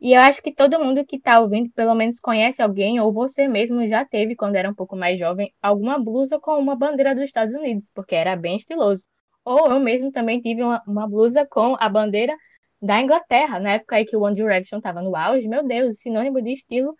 E 0.00 0.14
eu 0.14 0.20
acho 0.20 0.42
que 0.42 0.52
todo 0.52 0.80
mundo 0.80 1.04
que 1.06 1.16
está 1.16 1.40
ouvindo, 1.40 1.70
pelo 1.72 1.94
menos 1.94 2.18
conhece 2.20 2.60
alguém, 2.60 2.98
ou 3.00 3.12
você 3.12 3.46
mesmo 3.46 3.86
já 3.88 4.04
teve, 4.04 4.34
quando 4.34 4.56
era 4.56 4.68
um 4.68 4.74
pouco 4.74 4.96
mais 4.96 5.18
jovem, 5.18 5.54
alguma 5.62 5.98
blusa 5.98 6.40
com 6.40 6.58
uma 6.58 6.74
bandeira 6.74 7.14
dos 7.14 7.24
Estados 7.24 7.54
Unidos, 7.54 7.90
porque 7.94 8.14
era 8.16 8.34
bem 8.36 8.56
estiloso. 8.56 9.04
Ou 9.44 9.70
eu 9.70 9.80
mesmo 9.80 10.10
também 10.10 10.40
tive 10.40 10.62
uma, 10.62 10.82
uma 10.86 11.08
blusa 11.08 11.46
com 11.46 11.76
a 11.78 11.88
bandeira 11.88 12.34
da 12.80 13.00
Inglaterra, 13.00 13.60
na 13.60 13.74
época 13.74 13.96
aí 13.96 14.04
que 14.04 14.16
o 14.16 14.22
One 14.22 14.34
Direction 14.34 14.78
estava 14.78 15.00
no 15.00 15.14
auge. 15.16 15.46
Meu 15.48 15.64
Deus, 15.66 15.98
sinônimo 16.00 16.42
de 16.42 16.52
estilo 16.52 16.96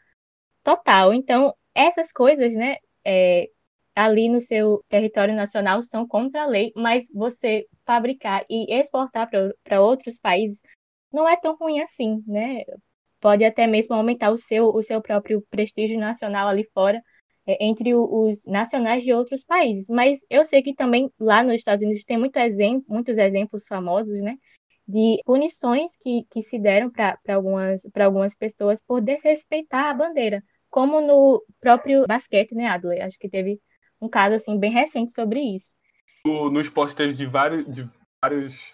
total. 0.63 1.13
Então, 1.15 1.55
essas 1.75 2.13
coisas, 2.13 2.53
né, 2.55 2.77
é, 3.05 3.49
ali 3.95 4.29
no 4.29 4.41
seu 4.41 4.85
território 4.89 5.35
nacional 5.35 5.83
são 5.83 6.07
contra 6.07 6.43
a 6.43 6.47
lei, 6.47 6.73
mas 6.77 7.07
você 7.13 7.67
fabricar 7.87 8.45
e 8.49 8.73
exportar 8.75 9.29
para 9.65 9.83
outros 9.83 10.19
países 10.19 10.61
não 11.13 11.29
é 11.29 11.37
tão 11.37 11.57
ruim 11.57 11.81
assim, 11.81 12.23
né? 12.27 12.63
Pode 13.21 13.45
até 13.45 13.67
mesmo 13.67 13.95
aumentar 13.95 14.31
o 14.31 14.39
seu, 14.39 14.69
o 14.69 14.83
seu 14.83 15.01
próprio 15.01 15.43
prestígio 15.51 15.99
nacional 15.99 16.49
ali 16.49 16.65
fora, 16.75 17.01
é, 17.47 17.65
entre 17.65 17.95
os 17.95 18.45
nacionais 18.47 19.03
de 19.05 19.13
outros 19.13 19.45
países. 19.45 19.89
Mas 19.89 20.19
eu 20.31 20.45
sei 20.45 20.63
que 20.63 20.75
também 20.75 21.11
lá 21.21 21.43
nos 21.43 21.55
Estados 21.55 21.85
Unidos 21.85 22.05
tem 22.05 22.19
muito 22.19 22.37
exemplo, 22.37 22.85
muitos 22.89 23.17
exemplos 23.19 23.67
famosos, 23.67 24.21
né? 24.23 24.37
De 24.87 25.21
punições 25.25 25.97
que, 25.99 26.25
que 26.31 26.43
se 26.43 26.59
deram 26.59 26.91
para 26.91 27.19
algumas, 27.29 27.83
algumas 28.01 28.35
pessoas 28.35 28.83
por 28.83 29.01
desrespeitar 29.01 29.87
a 29.87 29.95
bandeira 29.95 30.43
como 30.71 31.01
no 31.03 31.45
próprio 31.61 32.07
basquete, 32.07 32.55
né, 32.55 32.67
Adler? 32.67 33.05
Acho 33.05 33.19
que 33.19 33.29
teve 33.29 33.61
um 34.01 34.09
caso 34.09 34.35
assim 34.37 34.59
bem 34.59 34.73
recente 34.73 35.13
sobre 35.13 35.41
isso. 35.41 35.75
No, 36.25 36.61
esporte 36.61 36.95
teve 36.95 37.13
de, 37.13 37.27
vários, 37.27 37.69
de 37.69 37.89
vários, 38.23 38.73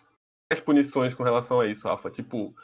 várias 0.50 0.64
punições 0.64 1.14
com 1.14 1.22
relação 1.22 1.60
a 1.60 1.66
isso, 1.66 1.88
Rafa. 1.88 2.10
Tipo, 2.10 2.54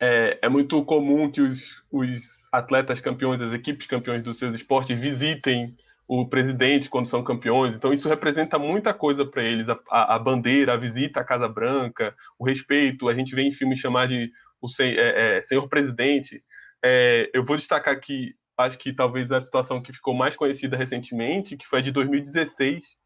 é, 0.00 0.38
é, 0.42 0.48
muito 0.48 0.82
comum 0.84 1.30
que 1.30 1.40
os, 1.40 1.84
os 1.90 2.48
atletas 2.50 3.00
campeões, 3.00 3.40
as 3.40 3.52
equipes 3.52 3.86
campeões 3.86 4.22
dos 4.22 4.38
seus 4.38 4.54
esportes 4.54 4.98
visitem 4.98 5.76
o 6.08 6.26
presidente 6.26 6.88
quando 6.88 7.08
são 7.08 7.22
campeões. 7.22 7.76
Então, 7.76 7.92
isso 7.92 8.08
representa 8.08 8.58
muita 8.58 8.94
coisa 8.94 9.24
para 9.24 9.42
eles: 9.42 9.68
a, 9.68 9.78
a, 9.90 10.14
a, 10.14 10.18
bandeira, 10.18 10.72
a 10.72 10.78
visita 10.78 11.20
à 11.20 11.24
Casa 11.24 11.48
Branca, 11.48 12.14
o 12.38 12.44
respeito. 12.44 13.08
A 13.08 13.14
gente 13.14 13.34
vê 13.34 13.42
em 13.42 13.52
filmes 13.52 13.80
chamar 13.80 14.08
de 14.08 14.32
o 14.60 14.68
sen, 14.68 14.94
é, 14.96 15.38
é, 15.38 15.42
senhor 15.42 15.68
presidente. 15.68 16.42
É, 16.82 17.30
eu 17.34 17.44
vou 17.44 17.56
destacar 17.56 17.94
aqui 17.94 18.34
acho 18.58 18.78
que 18.78 18.92
talvez 18.92 19.32
a 19.32 19.40
situação 19.40 19.82
que 19.82 19.92
ficou 19.92 20.14
mais 20.14 20.36
conhecida 20.36 20.76
recentemente, 20.76 21.56
que 21.56 21.66
foi 21.66 21.80
a 21.80 21.82
de 21.82 21.90
2016, 21.90 22.96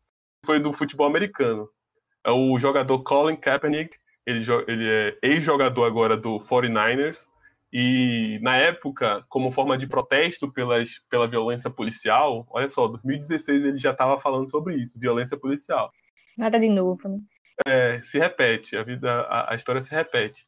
foi 0.46 0.60
do 0.60 0.72
futebol 0.72 1.06
americano. 1.06 1.68
É 2.24 2.30
o 2.30 2.58
jogador 2.58 3.02
Colin 3.02 3.36
Kaepernick, 3.36 3.96
ele, 4.24 4.44
ele 4.66 4.88
é 4.88 5.18
ex-jogador 5.22 5.84
agora 5.84 6.16
do 6.16 6.38
49ers, 6.38 7.18
e 7.72 8.38
na 8.42 8.56
época, 8.56 9.24
como 9.28 9.52
forma 9.52 9.76
de 9.76 9.86
protesto 9.86 10.50
pelas, 10.50 11.00
pela 11.10 11.28
violência 11.28 11.68
policial, 11.68 12.46
olha 12.48 12.68
só, 12.68 12.86
2016 12.86 13.64
ele 13.64 13.78
já 13.78 13.90
estava 13.90 14.20
falando 14.20 14.48
sobre 14.48 14.76
isso, 14.76 14.98
violência 14.98 15.36
policial. 15.36 15.92
Nada 16.38 16.58
de 16.58 16.68
novo, 16.68 17.08
né? 17.08 17.18
É, 17.66 18.00
se 18.00 18.18
repete, 18.18 18.76
a 18.76 18.82
vida, 18.82 19.22
a, 19.22 19.52
a 19.52 19.56
história 19.56 19.80
se 19.80 19.94
repete. 19.94 20.46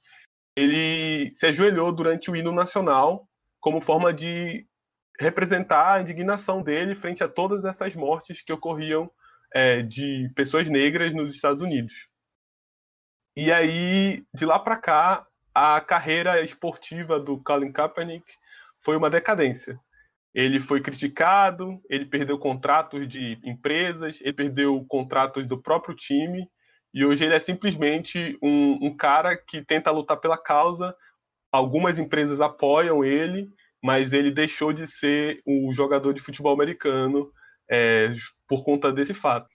Ele 0.56 1.32
se 1.34 1.46
ajoelhou 1.46 1.92
durante 1.92 2.30
o 2.30 2.36
hino 2.36 2.52
nacional 2.52 3.28
como 3.60 3.80
forma 3.80 4.12
de 4.12 4.66
representar 5.18 5.94
a 5.94 6.00
indignação 6.00 6.62
dele 6.62 6.94
frente 6.94 7.24
a 7.24 7.28
todas 7.28 7.64
essas 7.64 7.94
mortes 7.94 8.42
que 8.42 8.52
ocorriam 8.52 9.10
é, 9.54 9.82
de 9.82 10.30
pessoas 10.34 10.68
negras 10.68 11.12
nos 11.14 11.34
Estados 11.34 11.62
Unidos. 11.62 11.92
E 13.36 13.52
aí, 13.52 14.24
de 14.34 14.44
lá 14.44 14.58
para 14.58 14.76
cá, 14.76 15.26
a 15.54 15.80
carreira 15.80 16.42
esportiva 16.42 17.18
do 17.18 17.42
Colin 17.42 17.72
Kaepernick 17.72 18.24
foi 18.80 18.96
uma 18.96 19.10
decadência. 19.10 19.78
Ele 20.34 20.60
foi 20.60 20.80
criticado, 20.80 21.80
ele 21.88 22.04
perdeu 22.06 22.38
contratos 22.38 23.08
de 23.08 23.38
empresas, 23.44 24.20
ele 24.20 24.32
perdeu 24.32 24.84
contratos 24.88 25.46
do 25.46 25.60
próprio 25.60 25.94
time, 25.94 26.48
e 26.92 27.04
hoje 27.04 27.24
ele 27.24 27.34
é 27.34 27.40
simplesmente 27.40 28.38
um, 28.42 28.86
um 28.86 28.96
cara 28.96 29.36
que 29.36 29.62
tenta 29.62 29.90
lutar 29.90 30.18
pela 30.18 30.38
causa. 30.38 30.94
Algumas 31.52 31.98
empresas 31.98 32.40
apoiam 32.40 33.04
ele, 33.04 33.48
mas 33.82 34.12
ele 34.12 34.30
deixou 34.30 34.72
de 34.72 34.86
ser 34.86 35.40
um 35.46 35.72
jogador 35.72 36.12
de 36.12 36.20
futebol 36.20 36.52
americano 36.52 37.30
é, 37.70 38.14
por 38.48 38.64
conta 38.64 38.92
desse 38.92 39.14
fato. 39.14 39.48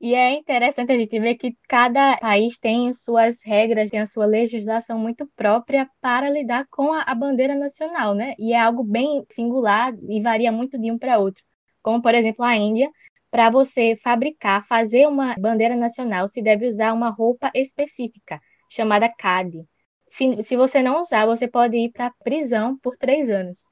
E 0.00 0.14
é 0.14 0.32
interessante 0.32 0.90
a 0.90 0.98
gente 0.98 1.20
ver 1.20 1.36
que 1.36 1.56
cada 1.68 2.16
país 2.16 2.58
tem 2.58 2.92
suas 2.92 3.38
regras, 3.44 3.88
tem 3.88 4.00
a 4.00 4.06
sua 4.06 4.26
legislação 4.26 4.98
muito 4.98 5.28
própria 5.36 5.88
para 6.00 6.28
lidar 6.28 6.66
com 6.70 6.92
a, 6.92 7.14
bandeira 7.14 7.54
nacional, 7.54 8.12
né? 8.12 8.34
E 8.36 8.52
é 8.52 8.60
algo 8.60 8.82
bem 8.82 9.24
singular 9.30 9.94
e 10.08 10.20
varia 10.20 10.50
muito 10.50 10.76
de 10.76 10.90
um 10.90 10.98
para 10.98 11.18
outro. 11.18 11.44
Como, 11.80 12.02
por 12.02 12.14
exemplo, 12.14 12.44
a 12.44 12.56
Índia, 12.56 12.90
para 13.30 13.48
você 13.48 13.96
fabricar, 14.02 14.66
fazer 14.66 15.06
uma 15.06 15.36
bandeira 15.38 15.76
nacional, 15.76 16.26
se 16.28 16.42
deve 16.42 16.66
usar 16.66 16.92
uma 16.92 17.10
roupa 17.10 17.50
específica, 17.54 18.40
chamada 18.68 19.08
CAD 19.08 19.64
se, 20.12 20.42
se 20.42 20.56
você 20.56 20.82
não 20.82 21.00
usar, 21.00 21.26
você 21.26 21.48
pode 21.48 21.76
ir 21.76 21.90
para 21.90 22.12
prisão 22.22 22.76
por 22.78 22.96
três 22.98 23.30
anos. 23.30 23.66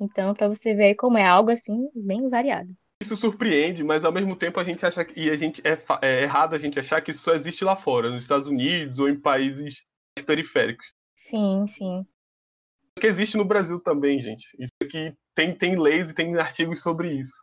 Então, 0.00 0.34
para 0.34 0.48
você 0.48 0.74
ver 0.74 0.94
como 0.94 1.18
é 1.18 1.26
algo 1.26 1.50
assim, 1.50 1.90
bem 1.94 2.28
variado. 2.30 2.74
Isso 3.02 3.14
surpreende, 3.14 3.84
mas 3.84 4.04
ao 4.04 4.12
mesmo 4.12 4.34
tempo 4.34 4.58
a 4.58 4.64
gente 4.64 4.84
acha 4.84 5.04
que 5.04 5.20
e 5.20 5.30
a 5.30 5.36
gente 5.36 5.62
é, 5.66 5.78
é 6.02 6.22
errado 6.22 6.54
a 6.54 6.58
gente 6.58 6.78
achar 6.80 7.00
que 7.00 7.10
isso 7.10 7.22
só 7.22 7.34
existe 7.34 7.64
lá 7.64 7.76
fora, 7.76 8.10
nos 8.10 8.24
Estados 8.24 8.46
Unidos 8.46 8.98
ou 8.98 9.08
em 9.08 9.20
países 9.20 9.84
periféricos. 10.24 10.86
Sim, 11.14 11.66
sim. 11.66 12.06
Que 12.98 13.06
existe 13.06 13.36
no 13.36 13.44
Brasil 13.44 13.78
também, 13.80 14.22
gente. 14.22 14.48
Isso 14.58 14.72
aqui 14.82 15.14
tem, 15.34 15.54
tem 15.54 15.78
leis 15.78 16.10
e 16.10 16.14
tem 16.14 16.34
artigos 16.36 16.80
sobre 16.80 17.12
isso. 17.12 17.34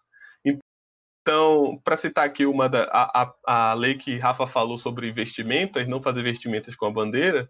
Então, 1.23 1.79
para 1.85 1.95
citar 1.95 2.25
aqui 2.25 2.45
uma 2.45 2.67
da 2.67 2.83
a, 2.91 3.33
a, 3.47 3.71
a 3.71 3.73
lei 3.73 3.95
que 3.95 4.17
Rafa 4.17 4.45
falou 4.45 4.77
sobre 4.77 5.09
vestimentas, 5.11 5.87
não 5.87 6.03
fazer 6.03 6.21
vestimentas 6.21 6.75
com 6.75 6.85
a 6.85 6.91
bandeira, 6.91 7.49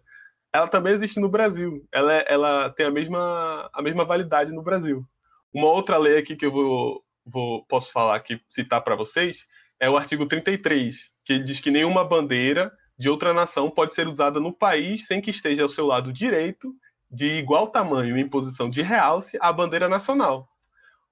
ela 0.52 0.68
também 0.68 0.92
existe 0.92 1.18
no 1.18 1.28
Brasil. 1.28 1.84
Ela, 1.92 2.14
é, 2.14 2.24
ela 2.28 2.70
tem 2.70 2.86
a 2.86 2.90
mesma, 2.90 3.68
a 3.72 3.82
mesma 3.82 4.04
validade 4.04 4.52
no 4.52 4.62
Brasil. 4.62 5.04
Uma 5.52 5.66
outra 5.66 5.98
lei 5.98 6.16
aqui 6.16 6.36
que 6.36 6.46
eu 6.46 6.52
vou, 6.52 7.03
vou 7.24 7.64
posso 7.66 7.92
falar 7.92 8.16
aqui, 8.16 8.40
citar 8.48 8.82
para 8.82 8.96
vocês, 8.96 9.46
é 9.80 9.88
o 9.88 9.96
artigo 9.96 10.26
33, 10.26 11.10
que 11.24 11.38
diz 11.38 11.60
que 11.60 11.70
nenhuma 11.70 12.04
bandeira 12.04 12.72
de 12.98 13.08
outra 13.08 13.34
nação 13.34 13.70
pode 13.70 13.94
ser 13.94 14.06
usada 14.06 14.38
no 14.38 14.52
país 14.52 15.06
sem 15.06 15.20
que 15.20 15.30
esteja 15.30 15.62
ao 15.62 15.68
seu 15.68 15.86
lado 15.86 16.12
direito, 16.12 16.74
de 17.10 17.38
igual 17.38 17.68
tamanho 17.68 18.16
em 18.16 18.28
posição 18.28 18.68
de 18.68 18.82
realce, 18.82 19.36
a 19.40 19.52
bandeira 19.52 19.88
nacional. 19.88 20.48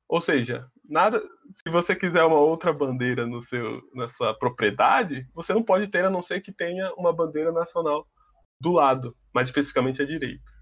Ou 0.09 0.21
seja, 0.21 0.67
nada, 0.89 1.23
se 1.51 1.71
você 1.71 1.95
quiser 1.97 2.25
uma 2.25 2.39
outra 2.39 2.73
bandeira 2.73 3.27
no 3.27 3.41
seu, 3.41 3.83
na 3.95 4.09
sua 4.09 4.35
propriedade, 4.35 5.27
você 5.35 5.53
não 5.53 5.63
pode 5.63 5.89
ter 5.89 6.05
a 6.05 6.11
não 6.11 6.23
ser 6.23 6.41
que 6.41 6.53
tenha 6.53 6.93
uma 6.95 7.13
bandeira 7.13 7.51
nacional 7.51 8.07
do 8.61 8.73
lado, 8.73 9.17
mais 9.35 9.49
especificamente 9.49 10.03
à 10.03 10.05
direita. 10.05 10.53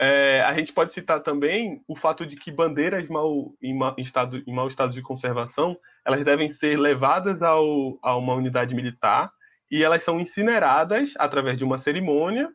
É, 0.00 0.42
a 0.42 0.52
gente 0.54 0.72
pode 0.72 0.92
citar 0.92 1.20
também 1.20 1.82
o 1.86 1.94
fato 1.94 2.26
de 2.26 2.36
que 2.36 2.50
bandeiras 2.50 3.08
mal, 3.08 3.54
em, 3.62 3.78
em, 3.96 4.02
estado, 4.02 4.42
em 4.44 4.52
mau 4.52 4.66
estado 4.66 4.92
de 4.92 5.00
conservação 5.00 5.78
elas 6.04 6.24
devem 6.24 6.50
ser 6.50 6.78
levadas 6.78 7.42
ao, 7.42 7.98
a 8.02 8.16
uma 8.16 8.34
unidade 8.34 8.74
militar 8.74 9.32
e 9.70 9.82
elas 9.82 10.02
são 10.02 10.20
incineradas 10.20 11.14
através 11.16 11.56
de 11.56 11.64
uma 11.64 11.78
cerimônia 11.78 12.52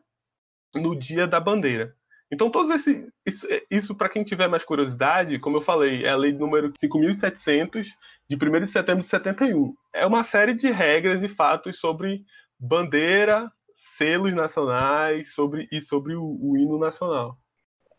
no 0.74 0.96
dia 0.96 1.26
da 1.26 1.40
bandeira. 1.40 1.94
Então, 2.32 2.48
todos 2.48 2.70
esse, 2.70 3.08
isso, 3.26 3.46
isso 3.68 3.94
para 3.94 4.08
quem 4.08 4.22
tiver 4.22 4.46
mais 4.46 4.64
curiosidade, 4.64 5.38
como 5.40 5.56
eu 5.56 5.62
falei, 5.62 6.04
é 6.04 6.10
a 6.10 6.16
lei 6.16 6.32
número 6.32 6.72
5.700, 6.72 7.88
de 8.28 8.36
1 8.36 8.60
de 8.60 8.66
setembro 8.68 9.02
de 9.02 9.08
71. 9.08 9.74
É 9.92 10.06
uma 10.06 10.22
série 10.22 10.54
de 10.54 10.70
regras 10.70 11.24
e 11.24 11.28
fatos 11.28 11.80
sobre 11.80 12.24
bandeira, 12.56 13.50
selos 13.96 14.34
nacionais 14.34 15.32
sobre, 15.34 15.68
e 15.70 15.80
sobre 15.80 16.14
o, 16.14 16.24
o 16.24 16.56
hino 16.56 16.78
nacional. 16.78 17.36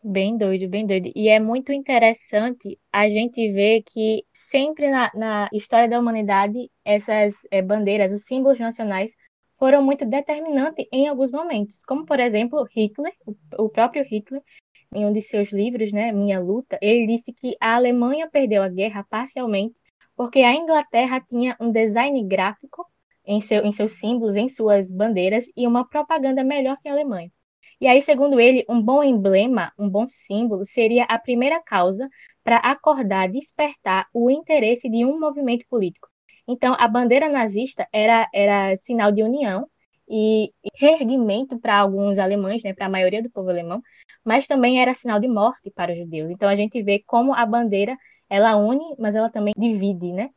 Bem 0.04 0.36
doido, 0.36 0.68
bem 0.68 0.84
doido. 0.84 1.12
E 1.14 1.28
é 1.28 1.38
muito 1.38 1.72
interessante 1.72 2.78
a 2.92 3.08
gente 3.08 3.52
ver 3.52 3.82
que 3.82 4.24
sempre 4.32 4.90
na, 4.90 5.10
na 5.14 5.48
história 5.52 5.88
da 5.88 5.98
humanidade, 5.98 6.70
essas 6.84 7.34
é, 7.50 7.62
bandeiras, 7.62 8.10
os 8.10 8.24
símbolos 8.24 8.58
nacionais, 8.58 9.12
foram 9.58 9.80
muito 9.80 10.04
determinantes 10.04 10.84
em 10.92 11.06
alguns 11.06 11.30
momentos. 11.30 11.84
Como, 11.84 12.04
por 12.04 12.18
exemplo, 12.18 12.66
Hitler, 12.74 13.12
o, 13.56 13.68
próprio 13.68 14.02
Hitler, 14.04 14.42
em 14.92 15.06
um 15.06 15.12
de 15.12 15.22
seus 15.22 15.52
livros, 15.52 15.92
né, 15.92 16.10
Minha 16.10 16.40
Luta, 16.40 16.76
ele 16.82 17.06
disse 17.06 17.32
que 17.32 17.56
a 17.60 17.76
Alemanha 17.76 18.28
perdeu 18.28 18.62
a 18.62 18.68
guerra 18.68 19.06
parcialmente 19.08 19.76
porque 20.16 20.40
a 20.40 20.54
Inglaterra 20.54 21.20
tinha 21.20 21.56
um 21.60 21.70
design 21.70 22.22
gráfico 22.26 22.86
em, 23.26 23.40
seu, 23.40 23.64
em 23.64 23.72
seus 23.72 23.92
símbolos, 23.92 24.36
em 24.36 24.48
suas 24.48 24.90
bandeiras, 24.90 25.46
e 25.56 25.66
uma 25.66 25.88
propaganda 25.88 26.44
melhor 26.44 26.76
que 26.82 26.88
a 26.88 26.92
Alemanha. 26.92 27.30
E 27.80 27.86
aí, 27.88 28.00
segundo 28.00 28.38
ele, 28.38 28.64
um 28.68 28.80
bom 28.80 29.02
emblema, 29.02 29.72
um 29.78 29.88
bom 29.88 30.06
símbolo, 30.08 30.64
seria 30.64 31.04
a 31.04 31.18
primeira 31.18 31.60
causa 31.60 32.08
para 32.44 32.58
acordar, 32.58 33.28
despertar 33.28 34.06
o 34.14 34.30
interesse 34.30 34.88
de 34.88 35.04
um 35.04 35.18
movimento 35.18 35.64
político. 35.68 36.08
Então, 36.46 36.76
a 36.78 36.86
bandeira 36.88 37.28
nazista 37.28 37.88
era, 37.92 38.28
era 38.32 38.76
sinal 38.76 39.12
de 39.12 39.22
união 39.22 39.66
e 40.08 40.52
reerguimento 40.76 41.58
para 41.58 41.78
alguns 41.78 42.18
alemães, 42.18 42.62
né, 42.62 42.72
para 42.74 42.86
a 42.86 42.88
maioria 42.88 43.22
do 43.22 43.30
povo 43.30 43.50
alemão, 43.50 43.80
mas 44.24 44.46
também 44.46 44.80
era 44.80 44.94
sinal 44.94 45.18
de 45.18 45.28
morte 45.28 45.70
para 45.70 45.92
os 45.92 45.98
judeus. 45.98 46.30
Então, 46.30 46.48
a 46.48 46.56
gente 46.56 46.82
vê 46.82 47.02
como 47.06 47.34
a 47.34 47.44
bandeira 47.46 47.96
ela 48.28 48.56
une, 48.56 48.94
mas 48.98 49.14
ela 49.14 49.30
também 49.30 49.54
divide, 49.56 50.12
né? 50.12 50.30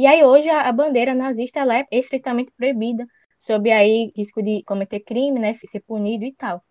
E 0.00 0.06
aí 0.06 0.24
hoje 0.24 0.48
a, 0.48 0.62
a 0.62 0.72
bandeira 0.72 1.14
nazista 1.14 1.60
ela 1.60 1.76
é 1.78 1.86
estritamente 1.92 2.50
proibida, 2.56 3.06
sob 3.38 3.70
aí 3.70 4.10
risco 4.16 4.42
de 4.42 4.62
cometer 4.64 5.00
crime, 5.00 5.38
né, 5.38 5.52
ser 5.52 5.80
punido 5.80 6.24
e 6.24 6.32
tal. 6.34 6.64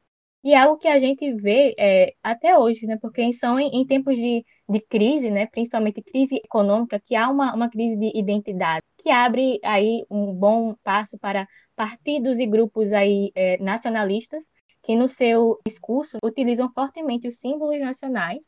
E 0.43 0.53
é 0.53 0.57
algo 0.57 0.79
que 0.79 0.87
a 0.87 0.97
gente 0.97 1.31
vê 1.35 1.75
é, 1.77 2.15
até 2.23 2.57
hoje, 2.57 2.87
né? 2.87 2.97
Porque 2.99 3.31
são 3.33 3.59
em, 3.59 3.69
em, 3.81 3.85
tempos 3.85 4.15
de, 4.15 4.43
de 4.67 4.79
crise, 4.81 5.29
né? 5.29 5.45
Principalmente 5.45 6.01
crise 6.01 6.37
econômica, 6.37 6.99
que 6.99 7.15
há 7.15 7.29
uma, 7.29 7.53
uma 7.53 7.69
crise 7.69 7.97
de 7.97 8.11
identidade, 8.17 8.83
que 8.97 9.11
abre 9.11 9.59
aí 9.63 10.03
um 10.09 10.33
bom 10.33 10.73
passo 10.83 11.15
para 11.19 11.47
partidos 11.75 12.39
e 12.39 12.47
grupos 12.47 12.91
aí 12.93 13.31
é, 13.35 13.57
nacionalistas 13.59 14.43
que 14.81 14.95
no 14.95 15.07
seu 15.07 15.59
discurso 15.67 16.17
utilizam 16.23 16.71
fortemente 16.73 17.27
os 17.27 17.37
símbolos 17.37 17.79
nacionais 17.79 18.39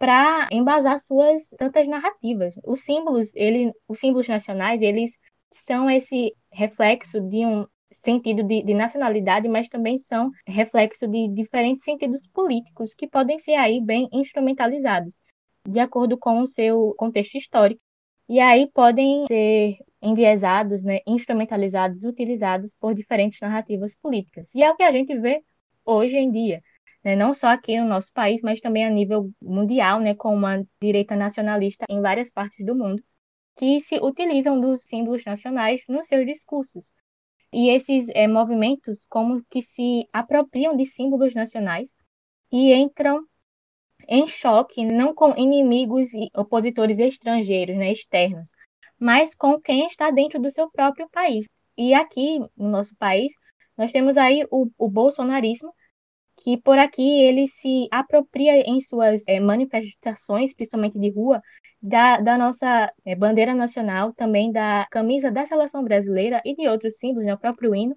para 0.00 0.48
embasar 0.50 0.98
suas 0.98 1.50
tantas 1.58 1.86
narrativas. 1.86 2.54
Os 2.64 2.80
símbolos, 2.80 3.36
ele, 3.36 3.70
os 3.86 4.00
símbolos 4.00 4.26
nacionais, 4.26 4.80
eles 4.80 5.10
são 5.52 5.90
esse 5.90 6.34
reflexo 6.50 7.20
de 7.20 7.44
um 7.44 7.66
sentido 8.02 8.42
de, 8.42 8.62
de, 8.62 8.72
nacionalidade, 8.72 9.46
mas 9.46 9.68
também 9.68 9.98
são 9.98 10.30
reflexo 10.46 11.06
de 11.06 11.28
diferentes 11.34 11.84
sentidos 11.84 12.26
políticos 12.28 12.94
que 12.94 13.06
podem 13.06 13.38
ser 13.38 13.56
aí 13.56 13.78
bem 13.78 14.08
instrumentalizados, 14.10 15.20
de 15.68 15.78
acordo 15.78 16.16
com 16.16 16.40
o 16.40 16.48
seu 16.48 16.94
contexto 16.96 17.36
histórico. 17.36 17.82
E 18.26 18.40
aí 18.40 18.70
podem 18.72 19.26
ser 19.26 19.76
enviesados, 20.00 20.82
né, 20.82 21.00
instrumentalizados, 21.06 22.04
utilizados 22.04 22.74
por 22.80 22.94
diferentes 22.94 23.38
narrativas 23.38 23.94
políticas. 23.96 24.48
E 24.54 24.62
é 24.62 24.70
o 24.70 24.76
que 24.76 24.82
a 24.82 24.92
gente 24.92 25.14
vê 25.18 25.42
hoje 25.84 26.16
em 26.16 26.30
dia, 26.30 26.62
né, 27.04 27.16
não 27.16 27.34
só 27.34 27.48
aqui 27.48 27.80
no 27.80 27.86
nosso 27.88 28.12
país, 28.12 28.42
mas 28.42 28.60
também 28.60 28.84
a 28.84 28.90
nível 28.90 29.30
mundial, 29.40 30.00
né, 30.00 30.14
com 30.14 30.34
uma 30.34 30.64
direita 30.82 31.16
nacionalista 31.16 31.84
em 31.88 32.00
várias 32.00 32.32
partes 32.32 32.64
do 32.64 32.74
mundo, 32.74 33.02
que 33.56 33.80
se 33.80 33.96
utilizam 33.98 34.60
dos 34.60 34.84
símbolos 34.84 35.24
nacionais 35.24 35.82
nos 35.88 36.06
seus 36.06 36.26
discursos 36.26 36.92
e 37.52 37.68
esses 37.70 38.08
é, 38.10 38.26
movimentos 38.28 39.04
como 39.08 39.44
que 39.50 39.60
se 39.62 40.08
apropriam 40.12 40.76
de 40.76 40.86
símbolos 40.86 41.34
nacionais 41.34 41.90
e 42.52 42.72
entram 42.72 43.24
em 44.08 44.26
choque 44.28 44.84
não 44.84 45.14
com 45.14 45.36
inimigos 45.36 46.12
e 46.14 46.30
opositores 46.34 46.98
estrangeiros, 46.98 47.76
né, 47.76 47.92
externos, 47.92 48.50
mas 48.98 49.34
com 49.34 49.60
quem 49.60 49.86
está 49.86 50.10
dentro 50.10 50.40
do 50.40 50.50
seu 50.50 50.70
próprio 50.70 51.08
país. 51.10 51.46
E 51.76 51.94
aqui 51.94 52.38
no 52.56 52.68
nosso 52.68 52.96
país 52.96 53.32
nós 53.76 53.92
temos 53.92 54.16
aí 54.16 54.46
o, 54.50 54.70
o 54.78 54.88
bolsonarismo 54.88 55.72
que 56.40 56.56
por 56.56 56.78
aqui 56.78 57.02
ele 57.02 57.46
se 57.48 57.86
apropria 57.90 58.60
em 58.68 58.80
suas 58.80 59.22
é, 59.28 59.38
manifestações, 59.38 60.54
principalmente 60.54 60.98
de 60.98 61.10
rua, 61.10 61.42
da, 61.82 62.18
da 62.18 62.38
nossa 62.38 62.92
é, 63.04 63.14
bandeira 63.14 63.54
nacional, 63.54 64.12
também 64.14 64.50
da 64.52 64.86
camisa 64.90 65.30
da 65.30 65.44
seleção 65.46 65.82
brasileira 65.84 66.40
e 66.44 66.54
de 66.54 66.68
outros 66.68 66.96
símbolos, 66.98 67.24
né, 67.24 67.34
o 67.34 67.38
próprio 67.38 67.74
hino, 67.74 67.94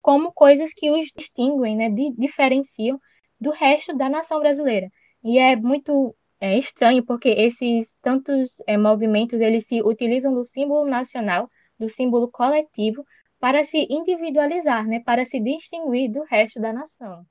como 0.00 0.32
coisas 0.32 0.72
que 0.74 0.90
os 0.90 1.06
distinguem, 1.16 1.76
né, 1.76 1.90
de, 1.90 2.12
diferenciam 2.16 3.00
do 3.40 3.50
resto 3.50 3.96
da 3.96 4.08
nação 4.08 4.40
brasileira. 4.40 4.88
E 5.24 5.38
é 5.38 5.56
muito 5.56 6.14
é, 6.40 6.58
estranho 6.58 7.04
porque 7.04 7.28
esses 7.28 7.94
tantos 8.02 8.62
é, 8.66 8.76
movimentos 8.76 9.40
eles 9.40 9.66
se 9.66 9.82
utilizam 9.82 10.34
do 10.34 10.46
símbolo 10.46 10.88
nacional, 10.88 11.48
do 11.78 11.88
símbolo 11.90 12.28
coletivo, 12.30 13.04
para 13.38 13.64
se 13.64 13.86
individualizar, 13.90 14.86
né, 14.86 15.00
para 15.00 15.24
se 15.24 15.40
distinguir 15.40 16.10
do 16.12 16.22
resto 16.24 16.60
da 16.60 16.72
nação. 16.72 17.24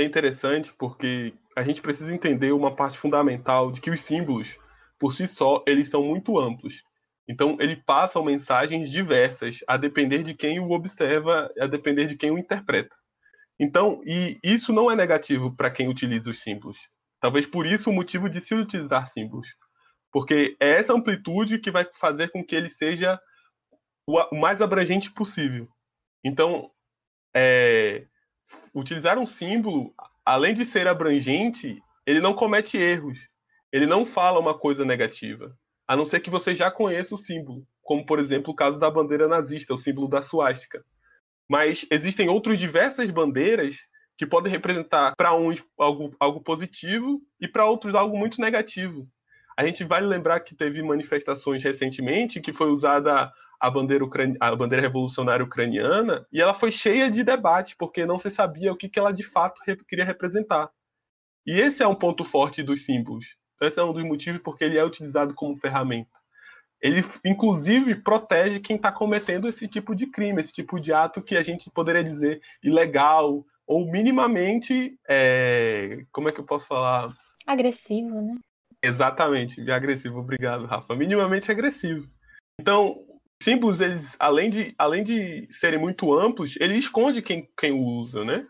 É 0.00 0.04
interessante 0.04 0.72
porque 0.78 1.34
a 1.56 1.62
gente 1.62 1.82
precisa 1.82 2.14
entender 2.14 2.52
uma 2.52 2.74
parte 2.74 2.96
fundamental 2.96 3.72
de 3.72 3.80
que 3.80 3.90
os 3.90 4.02
símbolos 4.02 4.56
por 4.98 5.12
si 5.12 5.26
só, 5.26 5.62
eles 5.66 5.88
são 5.88 6.02
muito 6.02 6.38
amplos. 6.38 6.82
Então, 7.28 7.56
ele 7.60 7.76
passam 7.76 8.24
mensagens 8.24 8.90
diversas, 8.90 9.58
a 9.66 9.76
depender 9.76 10.22
de 10.22 10.34
quem 10.34 10.58
o 10.58 10.70
observa, 10.70 11.52
a 11.58 11.66
depender 11.66 12.06
de 12.06 12.16
quem 12.16 12.30
o 12.30 12.38
interpreta. 12.38 12.94
Então, 13.60 14.00
e 14.04 14.38
isso 14.42 14.72
não 14.72 14.90
é 14.90 14.96
negativo 14.96 15.54
para 15.54 15.70
quem 15.70 15.88
utiliza 15.88 16.30
os 16.30 16.42
símbolos. 16.42 16.78
Talvez 17.20 17.46
por 17.46 17.66
isso 17.66 17.90
o 17.90 17.92
motivo 17.92 18.28
de 18.28 18.40
se 18.40 18.54
utilizar 18.54 19.08
símbolos. 19.08 19.48
Porque 20.10 20.56
é 20.58 20.70
essa 20.70 20.94
amplitude 20.94 21.58
que 21.58 21.70
vai 21.70 21.86
fazer 21.92 22.30
com 22.30 22.44
que 22.44 22.56
ele 22.56 22.68
seja 22.68 23.20
o 24.06 24.36
mais 24.36 24.62
abrangente 24.62 25.12
possível. 25.12 25.68
Então, 26.24 26.70
é, 27.34 28.06
utilizar 28.78 29.18
um 29.18 29.26
símbolo, 29.26 29.92
além 30.24 30.54
de 30.54 30.64
ser 30.64 30.86
abrangente, 30.86 31.80
ele 32.06 32.20
não 32.20 32.34
comete 32.34 32.76
erros 32.76 33.18
ele 33.72 33.86
não 33.86 34.06
fala 34.06 34.40
uma 34.40 34.58
coisa 34.58 34.84
negativa, 34.84 35.54
a 35.86 35.96
não 35.96 36.06
ser 36.06 36.20
que 36.20 36.30
você 36.30 36.54
já 36.54 36.70
conheça 36.70 37.14
o 37.14 37.18
símbolo, 37.18 37.66
como 37.82 38.04
por 38.04 38.18
exemplo 38.18 38.52
o 38.52 38.56
caso 38.56 38.78
da 38.78 38.90
bandeira 38.90 39.28
nazista, 39.28 39.74
o 39.74 39.78
símbolo 39.78 40.08
da 40.08 40.22
suástica. 40.22 40.84
Mas 41.48 41.86
existem 41.90 42.28
outras 42.28 42.58
diversas 42.58 43.10
bandeiras 43.10 43.76
que 44.16 44.26
podem 44.26 44.50
representar 44.50 45.14
para 45.16 45.34
uns 45.34 45.62
algo, 45.78 46.14
algo 46.18 46.40
positivo 46.40 47.20
e 47.40 47.46
para 47.46 47.66
outros 47.66 47.94
algo 47.94 48.18
muito 48.18 48.40
negativo. 48.40 49.06
A 49.56 49.66
gente 49.66 49.84
vale 49.84 50.06
lembrar 50.06 50.40
que 50.40 50.54
teve 50.54 50.82
manifestações 50.82 51.62
recentemente 51.62 52.40
que 52.40 52.52
foi 52.52 52.70
usada 52.70 53.32
a 53.60 53.70
bandeira, 53.70 54.04
a 54.40 54.56
bandeira 54.56 54.82
revolucionária 54.82 55.44
ucraniana 55.44 56.26
e 56.32 56.40
ela 56.40 56.54
foi 56.54 56.70
cheia 56.70 57.10
de 57.10 57.24
debate, 57.24 57.76
porque 57.76 58.06
não 58.06 58.18
se 58.18 58.30
sabia 58.30 58.72
o 58.72 58.76
que, 58.76 58.88
que 58.88 58.98
ela 58.98 59.12
de 59.12 59.24
fato 59.24 59.60
queria 59.86 60.04
representar. 60.04 60.70
E 61.46 61.58
esse 61.60 61.82
é 61.82 61.86
um 61.86 61.94
ponto 61.94 62.24
forte 62.24 62.62
dos 62.62 62.84
símbolos. 62.84 63.24
Esse 63.60 63.80
é 63.80 63.82
um 63.82 63.92
dos 63.92 64.04
motivos 64.04 64.40
porque 64.40 64.64
ele 64.64 64.78
é 64.78 64.84
utilizado 64.84 65.34
como 65.34 65.56
ferramenta. 65.56 66.10
Ele, 66.80 67.02
inclusive, 67.24 67.96
protege 67.96 68.60
quem 68.60 68.76
está 68.76 68.92
cometendo 68.92 69.48
esse 69.48 69.66
tipo 69.66 69.94
de 69.94 70.06
crime, 70.06 70.40
esse 70.40 70.52
tipo 70.52 70.78
de 70.78 70.92
ato 70.92 71.20
que 71.20 71.36
a 71.36 71.42
gente 71.42 71.68
poderia 71.70 72.04
dizer 72.04 72.40
ilegal 72.62 73.44
ou 73.66 73.90
minimamente. 73.90 74.96
É... 75.08 76.04
Como 76.12 76.28
é 76.28 76.32
que 76.32 76.38
eu 76.38 76.44
posso 76.44 76.68
falar? 76.68 77.16
Agressivo, 77.44 78.20
né? 78.22 78.36
Exatamente, 78.80 79.68
agressivo. 79.70 80.20
Obrigado, 80.20 80.66
Rafa. 80.66 80.94
Minimamente 80.94 81.50
agressivo. 81.50 82.08
Então, 82.60 83.04
símbolos, 83.42 83.80
eles, 83.80 84.16
além 84.18 84.50
de, 84.50 84.74
além 84.76 85.02
de 85.02 85.46
serem 85.52 85.78
muito 85.78 86.12
amplos, 86.12 86.56
ele 86.60 86.76
esconde 86.76 87.22
quem, 87.22 87.48
quem 87.56 87.72
usa, 87.72 88.24
né? 88.24 88.46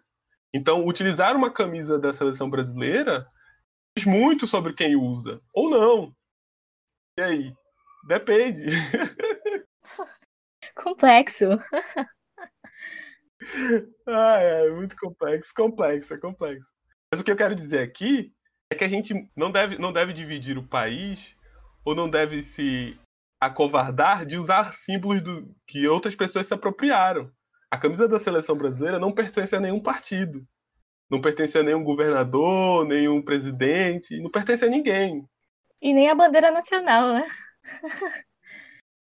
Então, 0.52 0.86
utilizar 0.86 1.36
uma 1.36 1.52
camisa 1.52 1.98
da 1.98 2.12
seleção 2.12 2.48
brasileira 2.48 3.26
diz 3.96 4.06
muito 4.06 4.46
sobre 4.46 4.72
quem 4.72 4.96
usa, 4.96 5.40
ou 5.52 5.68
não. 5.68 6.14
E 7.18 7.22
aí? 7.22 7.52
Depende. 8.06 8.64
Complexo. 10.74 11.44
ah, 14.06 14.38
é 14.38 14.70
muito 14.70 14.96
complexo, 14.96 15.52
complexo, 15.54 16.14
é 16.14 16.18
complexo. 16.18 16.66
Mas 17.10 17.20
o 17.20 17.24
que 17.24 17.30
eu 17.30 17.36
quero 17.36 17.54
dizer 17.54 17.80
aqui 17.80 18.32
é 18.70 18.74
que 18.76 18.84
a 18.84 18.88
gente 18.88 19.28
não 19.36 19.50
deve, 19.50 19.78
não 19.78 19.92
deve 19.92 20.12
dividir 20.12 20.56
o 20.56 20.66
país 20.66 21.36
ou 21.84 21.94
não 21.94 22.08
deve 22.08 22.42
se 22.42 22.98
acovardar 23.40 24.26
de 24.26 24.36
usar 24.36 24.74
símbolos 24.74 25.22
do, 25.22 25.54
que 25.66 25.86
outras 25.86 26.14
pessoas 26.14 26.46
se 26.46 26.54
apropriaram. 26.54 27.30
A 27.70 27.78
camisa 27.78 28.08
da 28.08 28.18
seleção 28.18 28.56
brasileira 28.56 28.98
não 28.98 29.12
pertence 29.12 29.54
a 29.54 29.60
nenhum 29.60 29.80
partido. 29.80 30.44
Não 31.10 31.20
pertence 31.20 31.56
a 31.58 31.62
nenhum 31.62 31.82
governador, 31.82 32.86
nenhum 32.86 33.22
presidente, 33.22 34.20
não 34.20 34.30
pertence 34.30 34.64
a 34.64 34.68
ninguém. 34.68 35.24
E 35.80 35.94
nem 35.94 36.10
a 36.10 36.14
bandeira 36.14 36.50
nacional, 36.50 37.14
né? 37.14 37.28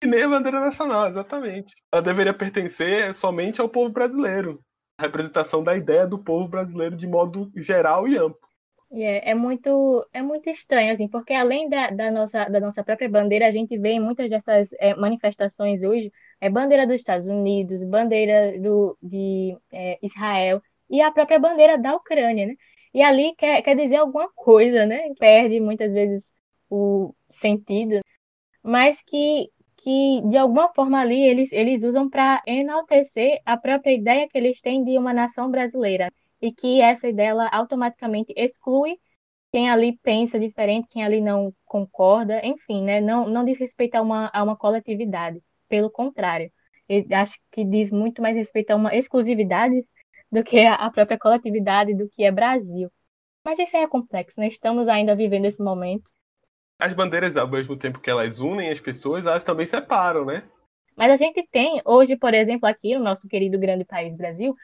e 0.02 0.06
nem 0.06 0.22
a 0.22 0.28
bandeira 0.28 0.60
nacional, 0.60 1.08
exatamente. 1.08 1.74
Ela 1.92 2.02
deveria 2.02 2.32
pertencer 2.32 3.12
somente 3.14 3.60
ao 3.60 3.68
povo 3.68 3.90
brasileiro. 3.90 4.62
A 4.98 5.02
representação 5.02 5.62
da 5.62 5.76
ideia 5.76 6.06
do 6.06 6.18
povo 6.18 6.48
brasileiro 6.48 6.96
de 6.96 7.06
modo 7.06 7.50
geral 7.56 8.08
e 8.08 8.16
amplo. 8.16 8.47
É, 8.90 9.30
é, 9.32 9.34
muito, 9.34 10.06
é 10.14 10.22
muito 10.22 10.48
estranho, 10.48 10.92
assim, 10.92 11.06
porque 11.08 11.34
além 11.34 11.68
da, 11.68 11.90
da, 11.90 12.10
nossa, 12.10 12.46
da 12.48 12.58
nossa 12.58 12.82
própria 12.82 13.08
bandeira, 13.08 13.46
a 13.46 13.50
gente 13.50 13.76
vê 13.78 13.90
em 13.90 14.00
muitas 14.00 14.30
dessas 14.30 14.70
é, 14.78 14.94
manifestações 14.94 15.82
hoje 15.82 16.10
é 16.40 16.48
bandeira 16.48 16.86
dos 16.86 16.96
Estados 16.96 17.26
Unidos, 17.26 17.84
bandeira 17.84 18.58
do, 18.58 18.96
de 19.02 19.56
é, 19.70 19.98
Israel 20.02 20.62
e 20.88 21.02
a 21.02 21.10
própria 21.12 21.38
bandeira 21.38 21.76
da 21.76 21.94
Ucrânia, 21.96 22.46
né? 22.46 22.54
E 22.94 23.02
ali 23.02 23.34
quer, 23.36 23.60
quer 23.62 23.76
dizer 23.76 23.96
alguma 23.96 24.30
coisa, 24.34 24.86
né? 24.86 25.12
Perde 25.18 25.60
muitas 25.60 25.92
vezes 25.92 26.32
o 26.70 27.14
sentido, 27.30 28.00
mas 28.62 29.02
que, 29.02 29.50
que 29.76 30.22
de 30.30 30.36
alguma 30.38 30.72
forma 30.74 31.00
ali 31.00 31.20
eles, 31.22 31.52
eles 31.52 31.82
usam 31.84 32.08
para 32.10 32.42
enaltecer 32.46 33.40
a 33.44 33.56
própria 33.56 33.92
ideia 33.92 34.28
que 34.28 34.38
eles 34.38 34.60
têm 34.60 34.84
de 34.84 34.98
uma 34.98 35.12
nação 35.12 35.50
brasileira 35.50 36.10
e 36.40 36.52
que 36.52 36.80
essa 36.80 37.08
ideia 37.08 37.28
ela 37.30 37.48
automaticamente 37.48 38.32
exclui 38.36 38.98
quem 39.50 39.70
ali 39.70 39.98
pensa 40.02 40.38
diferente, 40.38 40.88
quem 40.90 41.04
ali 41.04 41.20
não 41.20 41.54
concorda, 41.64 42.44
enfim, 42.44 42.82
né? 42.82 43.00
Não, 43.00 43.28
não 43.28 43.44
diz 43.44 43.58
respeito 43.58 43.94
a 43.94 44.02
uma, 44.02 44.30
a 44.32 44.42
uma 44.42 44.56
coletividade, 44.56 45.42
pelo 45.68 45.90
contrário. 45.90 46.52
Eu 46.88 47.04
acho 47.12 47.38
que 47.50 47.64
diz 47.64 47.90
muito 47.90 48.20
mais 48.20 48.36
respeito 48.36 48.70
a 48.70 48.76
uma 48.76 48.94
exclusividade 48.94 49.84
do 50.30 50.44
que 50.44 50.60
a 50.60 50.90
própria 50.90 51.18
coletividade, 51.18 51.94
do 51.94 52.08
que 52.08 52.24
é 52.24 52.30
Brasil. 52.30 52.90
Mas 53.44 53.58
isso 53.58 53.76
aí 53.76 53.82
é 53.82 53.88
complexo, 53.88 54.40
né? 54.40 54.48
Estamos 54.48 54.88
ainda 54.88 55.16
vivendo 55.16 55.46
esse 55.46 55.62
momento. 55.62 56.10
As 56.78 56.92
bandeiras, 56.92 57.36
ao 57.36 57.48
mesmo 57.48 57.76
tempo 57.76 58.00
que 58.00 58.10
elas 58.10 58.38
unem 58.38 58.70
as 58.70 58.80
pessoas, 58.80 59.24
elas 59.24 59.44
também 59.44 59.66
separam, 59.66 60.24
né? 60.24 60.42
Mas 60.94 61.10
a 61.10 61.16
gente 61.16 61.46
tem, 61.50 61.80
hoje, 61.84 62.16
por 62.16 62.34
exemplo, 62.34 62.68
aqui 62.68 62.94
no 62.94 63.04
nosso 63.04 63.26
querido 63.28 63.58
grande 63.58 63.84
país 63.84 64.16
Brasil, 64.16 64.54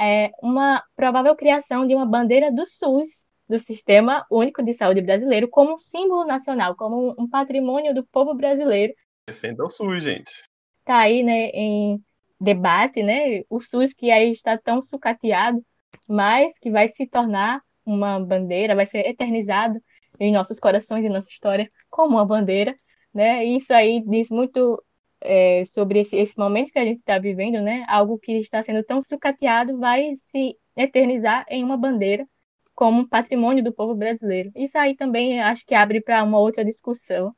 é, 0.00 0.30
uma 0.42 0.82
provável 0.96 1.34
criação 1.36 1.86
de 1.86 1.94
uma 1.94 2.06
bandeira 2.06 2.50
do 2.50 2.66
SUS, 2.66 3.26
do 3.48 3.58
Sistema 3.58 4.24
Único 4.30 4.62
de 4.62 4.72
Saúde 4.72 5.00
Brasileiro, 5.00 5.48
como 5.48 5.74
um 5.74 5.80
símbolo 5.80 6.24
nacional, 6.24 6.74
como 6.74 7.14
um 7.18 7.28
patrimônio 7.28 7.94
do 7.94 8.04
povo 8.04 8.34
brasileiro. 8.34 8.92
Defenda 9.26 9.64
o 9.64 9.70
SUS, 9.70 10.02
gente. 10.02 10.32
Está 10.80 10.98
aí 10.98 11.22
né, 11.22 11.50
em 11.50 12.02
debate, 12.40 13.02
né? 13.02 13.42
O 13.48 13.60
SUS 13.60 13.92
que 13.94 14.10
aí 14.10 14.32
está 14.32 14.58
tão 14.58 14.82
sucateado, 14.82 15.64
mas 16.08 16.58
que 16.58 16.70
vai 16.70 16.88
se 16.88 17.06
tornar 17.06 17.60
uma 17.84 18.18
bandeira, 18.18 18.74
vai 18.74 18.86
ser 18.86 19.06
eternizado 19.06 19.80
em 20.18 20.32
nossos 20.32 20.60
corações 20.60 21.04
e 21.04 21.08
nossa 21.08 21.28
história 21.28 21.70
como 21.90 22.16
uma 22.16 22.26
bandeira, 22.26 22.74
né? 23.12 23.44
E 23.46 23.56
isso 23.56 23.72
aí 23.72 24.02
diz 24.06 24.30
muito 24.30 24.82
é, 25.24 25.64
sobre 25.66 26.00
esse, 26.00 26.16
esse 26.16 26.38
momento 26.38 26.70
que 26.70 26.78
a 26.78 26.84
gente 26.84 27.00
está 27.00 27.18
vivendo, 27.18 27.60
né? 27.60 27.84
Algo 27.88 28.18
que 28.18 28.32
está 28.40 28.62
sendo 28.62 28.84
tão 28.84 29.02
sucateado 29.02 29.78
vai 29.78 30.14
se 30.16 30.56
eternizar 30.76 31.46
em 31.48 31.64
uma 31.64 31.76
bandeira 31.76 32.26
como 32.74 33.08
patrimônio 33.08 33.64
do 33.64 33.72
povo 33.72 33.94
brasileiro. 33.94 34.52
Isso 34.54 34.76
aí 34.78 34.96
também 34.96 35.40
acho 35.40 35.64
que 35.66 35.74
abre 35.74 36.00
para 36.00 36.22
uma 36.22 36.38
outra 36.38 36.64
discussão. 36.64 37.34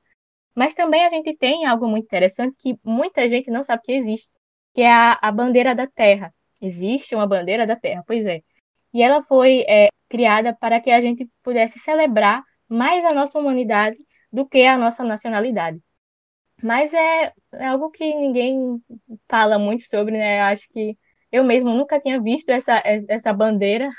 Mas 0.54 0.74
também 0.74 1.04
a 1.04 1.10
gente 1.10 1.36
tem 1.36 1.66
algo 1.66 1.86
muito 1.88 2.04
interessante 2.06 2.56
que 2.58 2.78
muita 2.84 3.28
gente 3.28 3.50
não 3.50 3.62
sabe 3.62 3.82
que 3.84 3.92
existe, 3.92 4.30
que 4.74 4.82
é 4.82 4.90
a, 4.90 5.18
a 5.22 5.30
bandeira 5.32 5.74
da 5.74 5.86
terra. 5.86 6.34
Existe 6.60 7.14
uma 7.14 7.26
bandeira 7.26 7.66
da 7.66 7.76
terra, 7.76 8.02
pois 8.06 8.24
é. 8.26 8.42
E 8.92 9.02
ela 9.02 9.22
foi 9.22 9.64
é, 9.68 9.88
criada 10.08 10.54
para 10.54 10.80
que 10.80 10.90
a 10.90 11.00
gente 11.00 11.28
pudesse 11.42 11.78
celebrar 11.78 12.42
mais 12.68 13.04
a 13.04 13.14
nossa 13.14 13.38
humanidade 13.38 13.98
do 14.32 14.46
que 14.46 14.64
a 14.64 14.78
nossa 14.78 15.04
nacionalidade. 15.04 15.80
Mas 16.62 16.92
é, 16.94 17.32
é 17.54 17.66
algo 17.66 17.90
que 17.90 18.04
ninguém 18.14 18.82
fala 19.28 19.58
muito 19.58 19.84
sobre, 19.86 20.16
né? 20.16 20.40
Eu 20.40 20.44
acho 20.44 20.68
que 20.70 20.96
eu 21.30 21.44
mesmo 21.44 21.70
nunca 21.70 22.00
tinha 22.00 22.20
visto 22.20 22.48
essa, 22.50 22.82
essa 22.84 23.32
bandeira. 23.32 23.90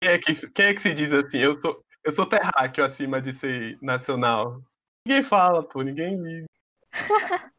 Quem 0.00 0.10
é, 0.10 0.18
que, 0.18 0.50
quem 0.50 0.66
é 0.66 0.74
que 0.74 0.82
se 0.82 0.94
diz 0.94 1.12
assim? 1.12 1.38
Eu 1.38 1.60
sou, 1.60 1.84
eu 2.04 2.12
sou 2.12 2.26
terráqueo 2.26 2.84
acima 2.84 3.20
de 3.20 3.32
ser 3.32 3.78
nacional. 3.80 4.60
Ninguém 5.06 5.22
fala, 5.22 5.62
pô, 5.62 5.82
ninguém 5.82 6.20
liga. 6.20 6.46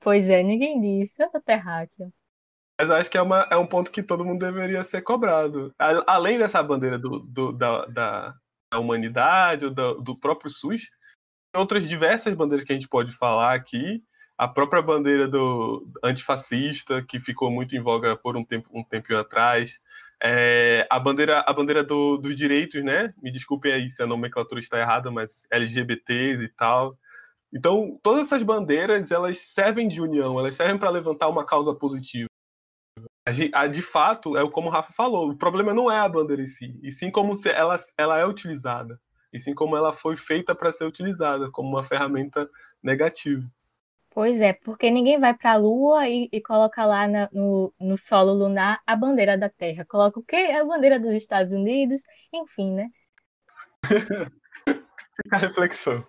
pois 0.00 0.28
é, 0.28 0.42
ninguém 0.42 0.80
diz. 0.80 1.18
Eu 1.18 1.30
sou 1.30 1.40
terráqueo. 1.40 2.12
Mas 2.78 2.90
eu 2.90 2.96
acho 2.96 3.10
que 3.10 3.16
é, 3.16 3.22
uma, 3.22 3.48
é 3.50 3.56
um 3.56 3.66
ponto 3.66 3.90
que 3.90 4.02
todo 4.02 4.24
mundo 4.24 4.40
deveria 4.40 4.82
ser 4.82 5.00
cobrado. 5.02 5.72
Além 5.78 6.38
dessa 6.38 6.62
bandeira 6.62 6.98
do, 6.98 7.20
do 7.20 7.52
da, 7.52 7.86
da, 7.86 8.34
da, 8.72 8.80
humanidade, 8.80 9.70
do, 9.70 10.00
do 10.02 10.18
próprio 10.18 10.50
SUS, 10.50 10.82
outras 11.58 11.88
diversas 11.88 12.34
bandeiras 12.34 12.66
que 12.66 12.72
a 12.72 12.76
gente 12.76 12.88
pode 12.88 13.12
falar 13.12 13.54
aqui. 13.54 14.02
A 14.36 14.48
própria 14.48 14.82
bandeira 14.82 15.28
do 15.28 15.86
antifascista, 16.02 17.02
que 17.02 17.20
ficou 17.20 17.50
muito 17.50 17.76
em 17.76 17.80
voga 17.80 18.16
por 18.16 18.36
um 18.36 18.44
tempo 18.44 18.68
um 18.72 18.82
tempinho 18.82 19.18
atrás. 19.18 19.78
É, 20.22 20.86
a 20.90 20.98
bandeira, 20.98 21.40
a 21.46 21.52
bandeira 21.52 21.84
do, 21.84 22.16
dos 22.16 22.34
direitos, 22.34 22.82
né? 22.82 23.14
Me 23.22 23.30
desculpem 23.30 23.72
aí 23.72 23.88
se 23.88 24.02
a 24.02 24.06
nomenclatura 24.06 24.60
está 24.60 24.80
errada, 24.80 25.10
mas 25.10 25.46
LGBTs 25.50 26.42
e 26.42 26.48
tal. 26.48 26.98
Então, 27.52 27.98
todas 28.02 28.22
essas 28.22 28.42
bandeiras, 28.42 29.12
elas 29.12 29.38
servem 29.38 29.86
de 29.86 30.00
união, 30.00 30.38
elas 30.40 30.56
servem 30.56 30.76
para 30.76 30.90
levantar 30.90 31.28
uma 31.28 31.46
causa 31.46 31.72
positiva. 31.72 32.28
A, 33.54 33.66
de 33.68 33.80
fato, 33.80 34.36
é 34.36 34.50
como 34.50 34.68
o 34.68 34.70
Rafa 34.70 34.92
falou, 34.92 35.30
o 35.30 35.36
problema 35.36 35.72
não 35.72 35.90
é 35.90 35.98
a 35.98 36.08
bandeira 36.08 36.42
em 36.42 36.46
si, 36.46 36.78
e 36.82 36.92
sim 36.92 37.10
como 37.10 37.40
ela, 37.46 37.76
ela 37.96 38.18
é 38.18 38.26
utilizada 38.26 39.00
e 39.34 39.40
sim 39.40 39.52
como 39.52 39.76
ela 39.76 39.92
foi 39.92 40.16
feita 40.16 40.54
para 40.54 40.70
ser 40.70 40.84
utilizada 40.84 41.50
como 41.50 41.68
uma 41.68 41.82
ferramenta 41.82 42.48
negativa. 42.80 43.44
Pois 44.10 44.40
é, 44.40 44.52
porque 44.52 44.88
ninguém 44.92 45.18
vai 45.18 45.34
para 45.34 45.54
a 45.54 45.56
Lua 45.56 46.08
e, 46.08 46.28
e 46.30 46.40
coloca 46.40 46.86
lá 46.86 47.08
na, 47.08 47.28
no, 47.32 47.74
no 47.80 47.98
solo 47.98 48.32
lunar 48.32 48.80
a 48.86 48.94
bandeira 48.94 49.36
da 49.36 49.48
Terra. 49.50 49.84
Coloca 49.84 50.20
o 50.20 50.22
quê? 50.22 50.36
A 50.36 50.64
bandeira 50.64 51.00
dos 51.00 51.10
Estados 51.14 51.50
Unidos, 51.50 52.00
enfim, 52.32 52.74
né? 52.74 52.88
Fica 55.20 55.36
a 55.36 55.38
reflexão. 55.38 56.06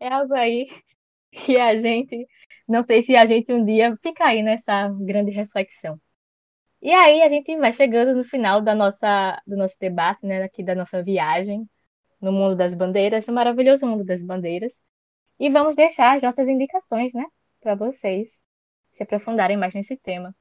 É 0.00 0.08
algo 0.08 0.32
aí 0.32 0.66
que 1.32 1.58
a 1.58 1.76
gente, 1.76 2.26
não 2.66 2.82
sei 2.82 3.02
se 3.02 3.14
a 3.14 3.26
gente 3.26 3.52
um 3.52 3.62
dia 3.62 3.94
fica 4.02 4.24
aí 4.24 4.42
nessa 4.42 4.88
grande 4.88 5.30
reflexão. 5.30 6.00
E 6.80 6.90
aí 6.90 7.20
a 7.22 7.28
gente 7.28 7.54
vai 7.58 7.74
chegando 7.74 8.14
no 8.14 8.24
final 8.24 8.62
da 8.62 8.74
nossa, 8.74 9.38
do 9.46 9.54
nosso 9.54 9.76
debate, 9.78 10.24
né, 10.24 10.42
aqui 10.42 10.62
da 10.62 10.74
nossa 10.74 11.02
viagem 11.02 11.68
no 12.24 12.32
mundo 12.32 12.56
das 12.56 12.74
bandeiras, 12.74 13.26
no 13.26 13.34
maravilhoso 13.34 13.86
mundo 13.86 14.04
das 14.04 14.22
bandeiras. 14.22 14.80
E 15.38 15.50
vamos 15.50 15.76
deixar 15.76 16.16
as 16.16 16.22
nossas 16.22 16.48
indicações, 16.48 17.12
né, 17.12 17.24
para 17.60 17.74
vocês 17.74 18.28
se 18.92 19.02
aprofundarem 19.02 19.56
mais 19.56 19.74
nesse 19.74 19.96
tema. 19.96 20.34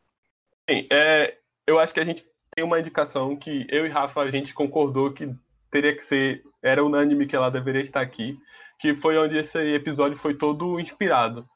Sim, 0.70 0.88
é, 0.92 1.38
eu 1.68 1.80
acho 1.80 1.94
que 1.94 2.00
a 2.00 2.06
gente 2.06 2.26
tem 2.56 2.64
uma 2.64 2.80
indicação 2.80 3.36
que 3.36 3.66
eu 3.70 3.86
e 3.86 3.90
Rafa 3.90 4.22
a 4.22 4.32
gente 4.32 4.54
concordou 4.54 5.12
que 5.12 5.34
teria 5.70 5.94
que 5.94 6.04
ser, 6.04 6.44
era 6.62 6.84
unânime 6.84 7.26
que 7.26 7.36
ela 7.36 7.50
deveria 7.50 7.82
estar 7.82 8.02
aqui, 8.02 8.38
que 8.80 8.96
foi 8.96 9.18
onde 9.18 9.38
esse 9.38 9.60
episódio 9.74 10.18
foi 10.18 10.36
todo 10.36 10.80
inspirado. 10.80 11.48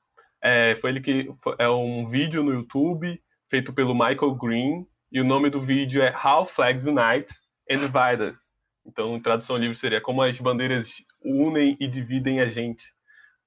É, 0.42 0.76
foi 0.76 0.90
ele 0.90 1.02
que 1.02 1.30
é 1.60 1.70
um 1.70 2.10
vídeo 2.10 2.44
no 2.44 2.52
YouTube 2.52 3.22
feito 3.50 3.72
pelo 3.74 3.94
Michael 3.94 4.36
Green 4.36 4.86
e 5.12 5.22
o 5.22 5.26
nome 5.26 5.50
do 5.50 5.62
vídeo 5.62 6.02
é 6.02 6.14
How 6.14 6.48
Flags 6.48 6.86
Unite 6.86 7.34
and 7.70 7.78
Divide 7.78 8.30
Us. 8.30 8.57
Então, 8.88 9.20
tradução 9.20 9.58
livre 9.58 9.76
seria 9.76 10.00
como 10.00 10.22
as 10.22 10.40
bandeiras 10.40 11.04
unem 11.24 11.76
e 11.80 11.88
dividem 11.88 12.40
a 12.40 12.50
gente. 12.50 12.94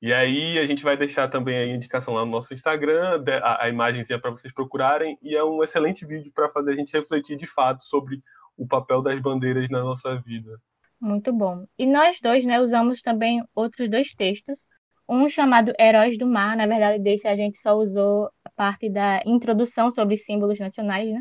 E 0.03 0.13
aí 0.13 0.59
a 0.59 0.67
gente 0.67 0.83
vai 0.83 0.97
deixar 0.97 1.29
também 1.29 1.57
a 1.57 1.67
indicação 1.67 2.15
lá 2.15 2.25
no 2.25 2.31
nosso 2.31 2.55
Instagram, 2.55 3.23
a, 3.43 3.65
a 3.65 3.69
imagenzinha 3.69 4.19
para 4.19 4.31
vocês 4.31 4.53
procurarem, 4.53 5.19
e 5.23 5.35
é 5.35 5.45
um 5.45 5.63
excelente 5.63 6.07
vídeo 6.07 6.33
para 6.35 6.49
fazer 6.49 6.73
a 6.73 6.77
gente 6.77 6.93
refletir 6.97 7.37
de 7.37 7.47
fato 7.47 7.83
sobre 7.83 8.23
o 8.57 8.67
papel 8.67 9.03
das 9.03 9.21
bandeiras 9.21 9.69
na 9.71 9.83
nossa 9.83 10.17
vida. 10.21 10.59
Muito 11.01 11.33
bom. 11.33 11.67
E 11.79 11.87
nós 11.87 12.19
dois, 12.21 12.45
né, 12.45 12.61
usamos 12.61 13.01
também 13.01 13.43
outros 13.55 13.91
dois 13.91 14.13
textos. 14.15 14.61
Um 15.09 15.29
chamado 15.29 15.73
Heróis 15.79 16.17
do 16.17 16.27
Mar, 16.27 16.57
na 16.57 16.67
verdade, 16.67 17.03
desse 17.03 17.27
a 17.27 17.35
gente 17.35 17.57
só 17.57 17.75
usou 17.75 18.31
a 18.45 18.51
parte 18.51 18.89
da 18.89 19.21
introdução 19.27 19.91
sobre 19.91 20.17
símbolos 20.17 20.59
nacionais, 20.59 21.11
né? 21.11 21.21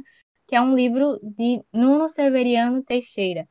que 0.49 0.55
é 0.55 0.61
um 0.61 0.75
livro 0.75 1.19
de 1.21 1.61
Nuno 1.71 2.09
Severiano 2.09 2.83
Teixeira. 2.83 3.47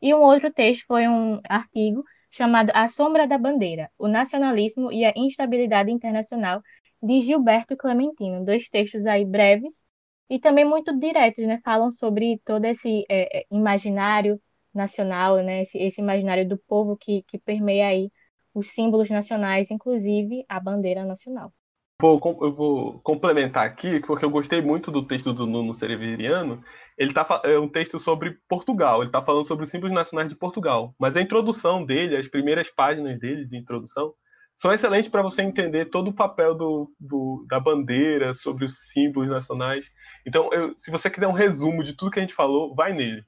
E 0.00 0.14
um 0.14 0.20
outro 0.20 0.52
texto 0.52 0.84
foi 0.86 1.08
um 1.08 1.40
artigo 1.48 2.04
chamado 2.30 2.70
A 2.74 2.88
Sombra 2.88 3.26
da 3.26 3.38
Bandeira, 3.38 3.90
o 3.98 4.08
Nacionalismo 4.08 4.92
e 4.92 5.04
a 5.04 5.12
Instabilidade 5.16 5.90
Internacional, 5.90 6.62
de 7.02 7.20
Gilberto 7.22 7.76
Clementino. 7.76 8.44
Dois 8.44 8.68
textos 8.68 9.06
aí 9.06 9.24
breves 9.24 9.82
e 10.28 10.38
também 10.38 10.64
muito 10.64 10.96
diretos, 10.98 11.44
né? 11.46 11.60
Falam 11.64 11.90
sobre 11.92 12.40
todo 12.44 12.64
esse 12.64 13.04
é, 13.08 13.40
é 13.40 13.46
imaginário 13.50 14.40
nacional, 14.74 15.36
né? 15.42 15.62
Esse, 15.62 15.78
esse, 15.78 16.00
imaginário 16.00 16.48
do 16.48 16.58
povo 16.58 16.96
que, 16.96 17.22
que 17.24 17.38
permeia 17.38 17.88
aí 17.88 18.10
os 18.54 18.70
símbolos 18.70 19.10
nacionais, 19.10 19.70
inclusive 19.70 20.44
a 20.48 20.60
bandeira 20.60 21.04
nacional. 21.04 21.52
Vou, 21.98 22.20
eu 22.42 22.54
vou 22.54 23.00
complementar 23.00 23.64
aqui, 23.66 24.00
porque 24.00 24.24
eu 24.24 24.30
gostei 24.30 24.60
muito 24.60 24.90
do 24.90 25.06
texto 25.06 25.32
do 25.32 25.46
Nuno 25.46 25.72
Cereveriano. 25.72 26.62
Ele 26.98 27.14
tá, 27.14 27.40
é 27.44 27.58
um 27.58 27.68
texto 27.68 27.98
sobre 27.98 28.38
Portugal, 28.46 29.00
ele 29.00 29.08
está 29.08 29.22
falando 29.22 29.46
sobre 29.46 29.64
os 29.64 29.70
símbolos 29.70 29.94
nacionais 29.94 30.28
de 30.28 30.36
Portugal. 30.36 30.94
Mas 30.98 31.16
a 31.16 31.22
introdução 31.22 31.84
dele, 31.84 32.16
as 32.16 32.28
primeiras 32.28 32.68
páginas 32.68 33.18
dele 33.18 33.46
de 33.46 33.56
introdução, 33.56 34.12
são 34.54 34.72
excelentes 34.72 35.10
para 35.10 35.22
você 35.22 35.40
entender 35.42 35.86
todo 35.86 36.08
o 36.08 36.14
papel 36.14 36.54
do, 36.54 36.92
do, 37.00 37.46
da 37.48 37.58
bandeira, 37.58 38.34
sobre 38.34 38.66
os 38.66 38.90
símbolos 38.90 39.30
nacionais. 39.30 39.90
Então, 40.26 40.50
eu, 40.52 40.76
se 40.76 40.90
você 40.90 41.08
quiser 41.08 41.28
um 41.28 41.32
resumo 41.32 41.82
de 41.82 41.94
tudo 41.94 42.10
que 42.10 42.18
a 42.18 42.22
gente 42.22 42.34
falou, 42.34 42.74
vai 42.74 42.92
nele. 42.92 43.24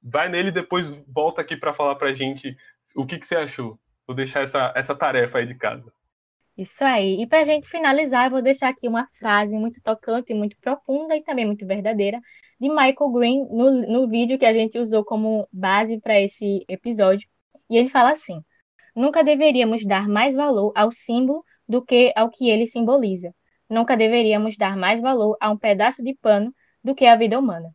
Vai 0.00 0.28
nele 0.28 0.48
e 0.48 0.52
depois 0.52 0.90
volta 1.08 1.40
aqui 1.40 1.56
para 1.56 1.72
falar 1.72 1.96
para 1.96 2.10
a 2.10 2.14
gente 2.14 2.56
o 2.96 3.04
que, 3.04 3.18
que 3.18 3.26
você 3.26 3.36
achou. 3.36 3.80
Vou 4.06 4.14
deixar 4.14 4.42
essa, 4.42 4.72
essa 4.76 4.94
tarefa 4.94 5.38
aí 5.38 5.46
de 5.46 5.56
casa. 5.56 5.92
Isso 6.56 6.84
aí. 6.84 7.22
E 7.22 7.26
para 7.26 7.40
a 7.40 7.44
gente 7.44 7.68
finalizar, 7.68 8.26
eu 8.26 8.30
vou 8.30 8.42
deixar 8.42 8.68
aqui 8.68 8.86
uma 8.86 9.08
frase 9.12 9.56
muito 9.56 9.80
tocante, 9.82 10.34
muito 10.34 10.56
profunda 10.58 11.16
e 11.16 11.22
também 11.22 11.46
muito 11.46 11.66
verdadeira 11.66 12.20
de 12.60 12.68
Michael 12.68 13.10
Green 13.12 13.46
no, 13.50 13.70
no 13.70 14.08
vídeo 14.08 14.38
que 14.38 14.44
a 14.44 14.52
gente 14.52 14.78
usou 14.78 15.04
como 15.04 15.48
base 15.52 15.98
para 16.00 16.20
esse 16.20 16.64
episódio. 16.68 17.28
E 17.70 17.76
ele 17.76 17.88
fala 17.88 18.10
assim: 18.10 18.42
Nunca 18.94 19.24
deveríamos 19.24 19.84
dar 19.86 20.08
mais 20.08 20.34
valor 20.36 20.72
ao 20.74 20.92
símbolo 20.92 21.44
do 21.66 21.82
que 21.82 22.12
ao 22.14 22.30
que 22.30 22.48
ele 22.50 22.66
simboliza. 22.66 23.34
Nunca 23.68 23.96
deveríamos 23.96 24.56
dar 24.56 24.76
mais 24.76 25.00
valor 25.00 25.36
a 25.40 25.50
um 25.50 25.56
pedaço 25.56 26.02
de 26.02 26.14
pano 26.14 26.54
do 26.84 26.94
que 26.94 27.06
à 27.06 27.16
vida 27.16 27.38
humana. 27.38 27.74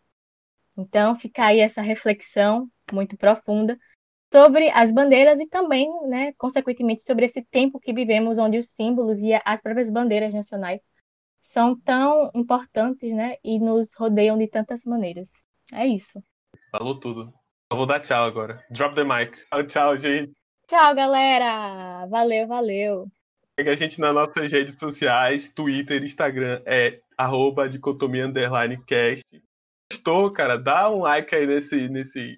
Então, 0.77 1.17
fica 1.17 1.47
aí 1.47 1.59
essa 1.59 1.81
reflexão 1.81 2.69
muito 2.93 3.17
profunda 3.17 3.77
sobre 4.31 4.69
as 4.69 4.91
bandeiras 4.91 5.39
e 5.39 5.47
também, 5.47 5.89
né, 6.07 6.33
consequentemente, 6.37 7.03
sobre 7.03 7.25
esse 7.25 7.41
tempo 7.41 7.79
que 7.79 7.93
vivemos, 7.93 8.37
onde 8.37 8.57
os 8.57 8.69
símbolos 8.69 9.19
e 9.21 9.31
as 9.45 9.61
próprias 9.61 9.89
bandeiras 9.89 10.33
nacionais 10.33 10.81
são 11.41 11.79
tão 11.79 12.29
importantes, 12.35 13.13
né, 13.13 13.35
e 13.43 13.57
nos 13.59 13.93
rodeiam 13.95 14.37
de 14.37 14.47
tantas 14.47 14.83
maneiras. 14.83 15.31
É 15.71 15.87
isso. 15.87 16.21
Falou 16.71 16.99
tudo. 16.99 17.33
Eu 17.71 17.77
vou 17.77 17.85
dar 17.85 17.99
tchau 17.99 18.25
agora. 18.25 18.63
Drop 18.69 18.95
the 18.95 19.03
mic. 19.03 19.37
Tchau, 19.49 19.63
tchau, 19.67 19.97
gente. 19.97 20.33
Tchau, 20.67 20.93
galera. 20.93 22.05
Valeu, 22.07 22.47
valeu. 22.47 23.07
Segue 23.57 23.69
a 23.69 23.75
gente 23.75 23.99
nas 23.99 24.13
nossas 24.13 24.51
redes 24.51 24.75
sociais, 24.75 25.51
Twitter, 25.51 26.03
Instagram, 26.03 26.61
é 26.65 26.99
arroba 27.17 27.67
dicotomia 27.67 28.25
underline 28.25 28.77
cast. 28.85 29.41
Gostou, 29.91 30.31
cara? 30.31 30.57
Dá 30.57 30.89
um 30.89 30.99
like 30.99 31.33
aí 31.33 31.47
nesse. 31.47 31.87
nesse 31.89 32.37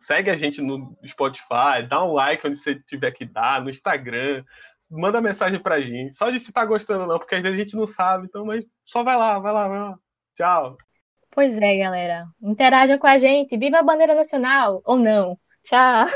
segue 0.00 0.30
a 0.30 0.36
gente 0.36 0.60
no 0.60 0.96
Spotify, 1.06 1.82
dá 1.88 2.04
um 2.04 2.12
like 2.12 2.46
onde 2.46 2.56
você 2.56 2.74
tiver 2.86 3.10
que 3.12 3.24
dar, 3.24 3.62
no 3.62 3.70
Instagram. 3.70 4.44
Manda 4.90 5.20
mensagem 5.20 5.60
pra 5.60 5.80
gente. 5.80 6.14
Só 6.14 6.30
de 6.30 6.40
se 6.40 6.52
tá 6.52 6.64
gostando, 6.64 7.06
não, 7.06 7.18
porque 7.18 7.34
às 7.34 7.42
vezes 7.42 7.60
a 7.60 7.62
gente 7.62 7.76
não 7.76 7.86
sabe. 7.86 8.26
Então, 8.26 8.44
mas 8.46 8.64
só 8.84 9.04
vai 9.04 9.16
lá, 9.16 9.38
vai 9.38 9.52
lá, 9.52 9.68
vai 9.68 9.78
lá. 9.78 9.98
Tchau. 10.34 10.78
Pois 11.30 11.56
é, 11.58 11.76
galera. 11.76 12.26
Interaja 12.42 12.98
com 12.98 13.06
a 13.06 13.18
gente. 13.18 13.56
Viva 13.56 13.78
a 13.78 13.82
bandeira 13.82 14.14
nacional 14.14 14.82
ou 14.84 14.96
não. 14.96 15.38
Tchau. 15.64 16.06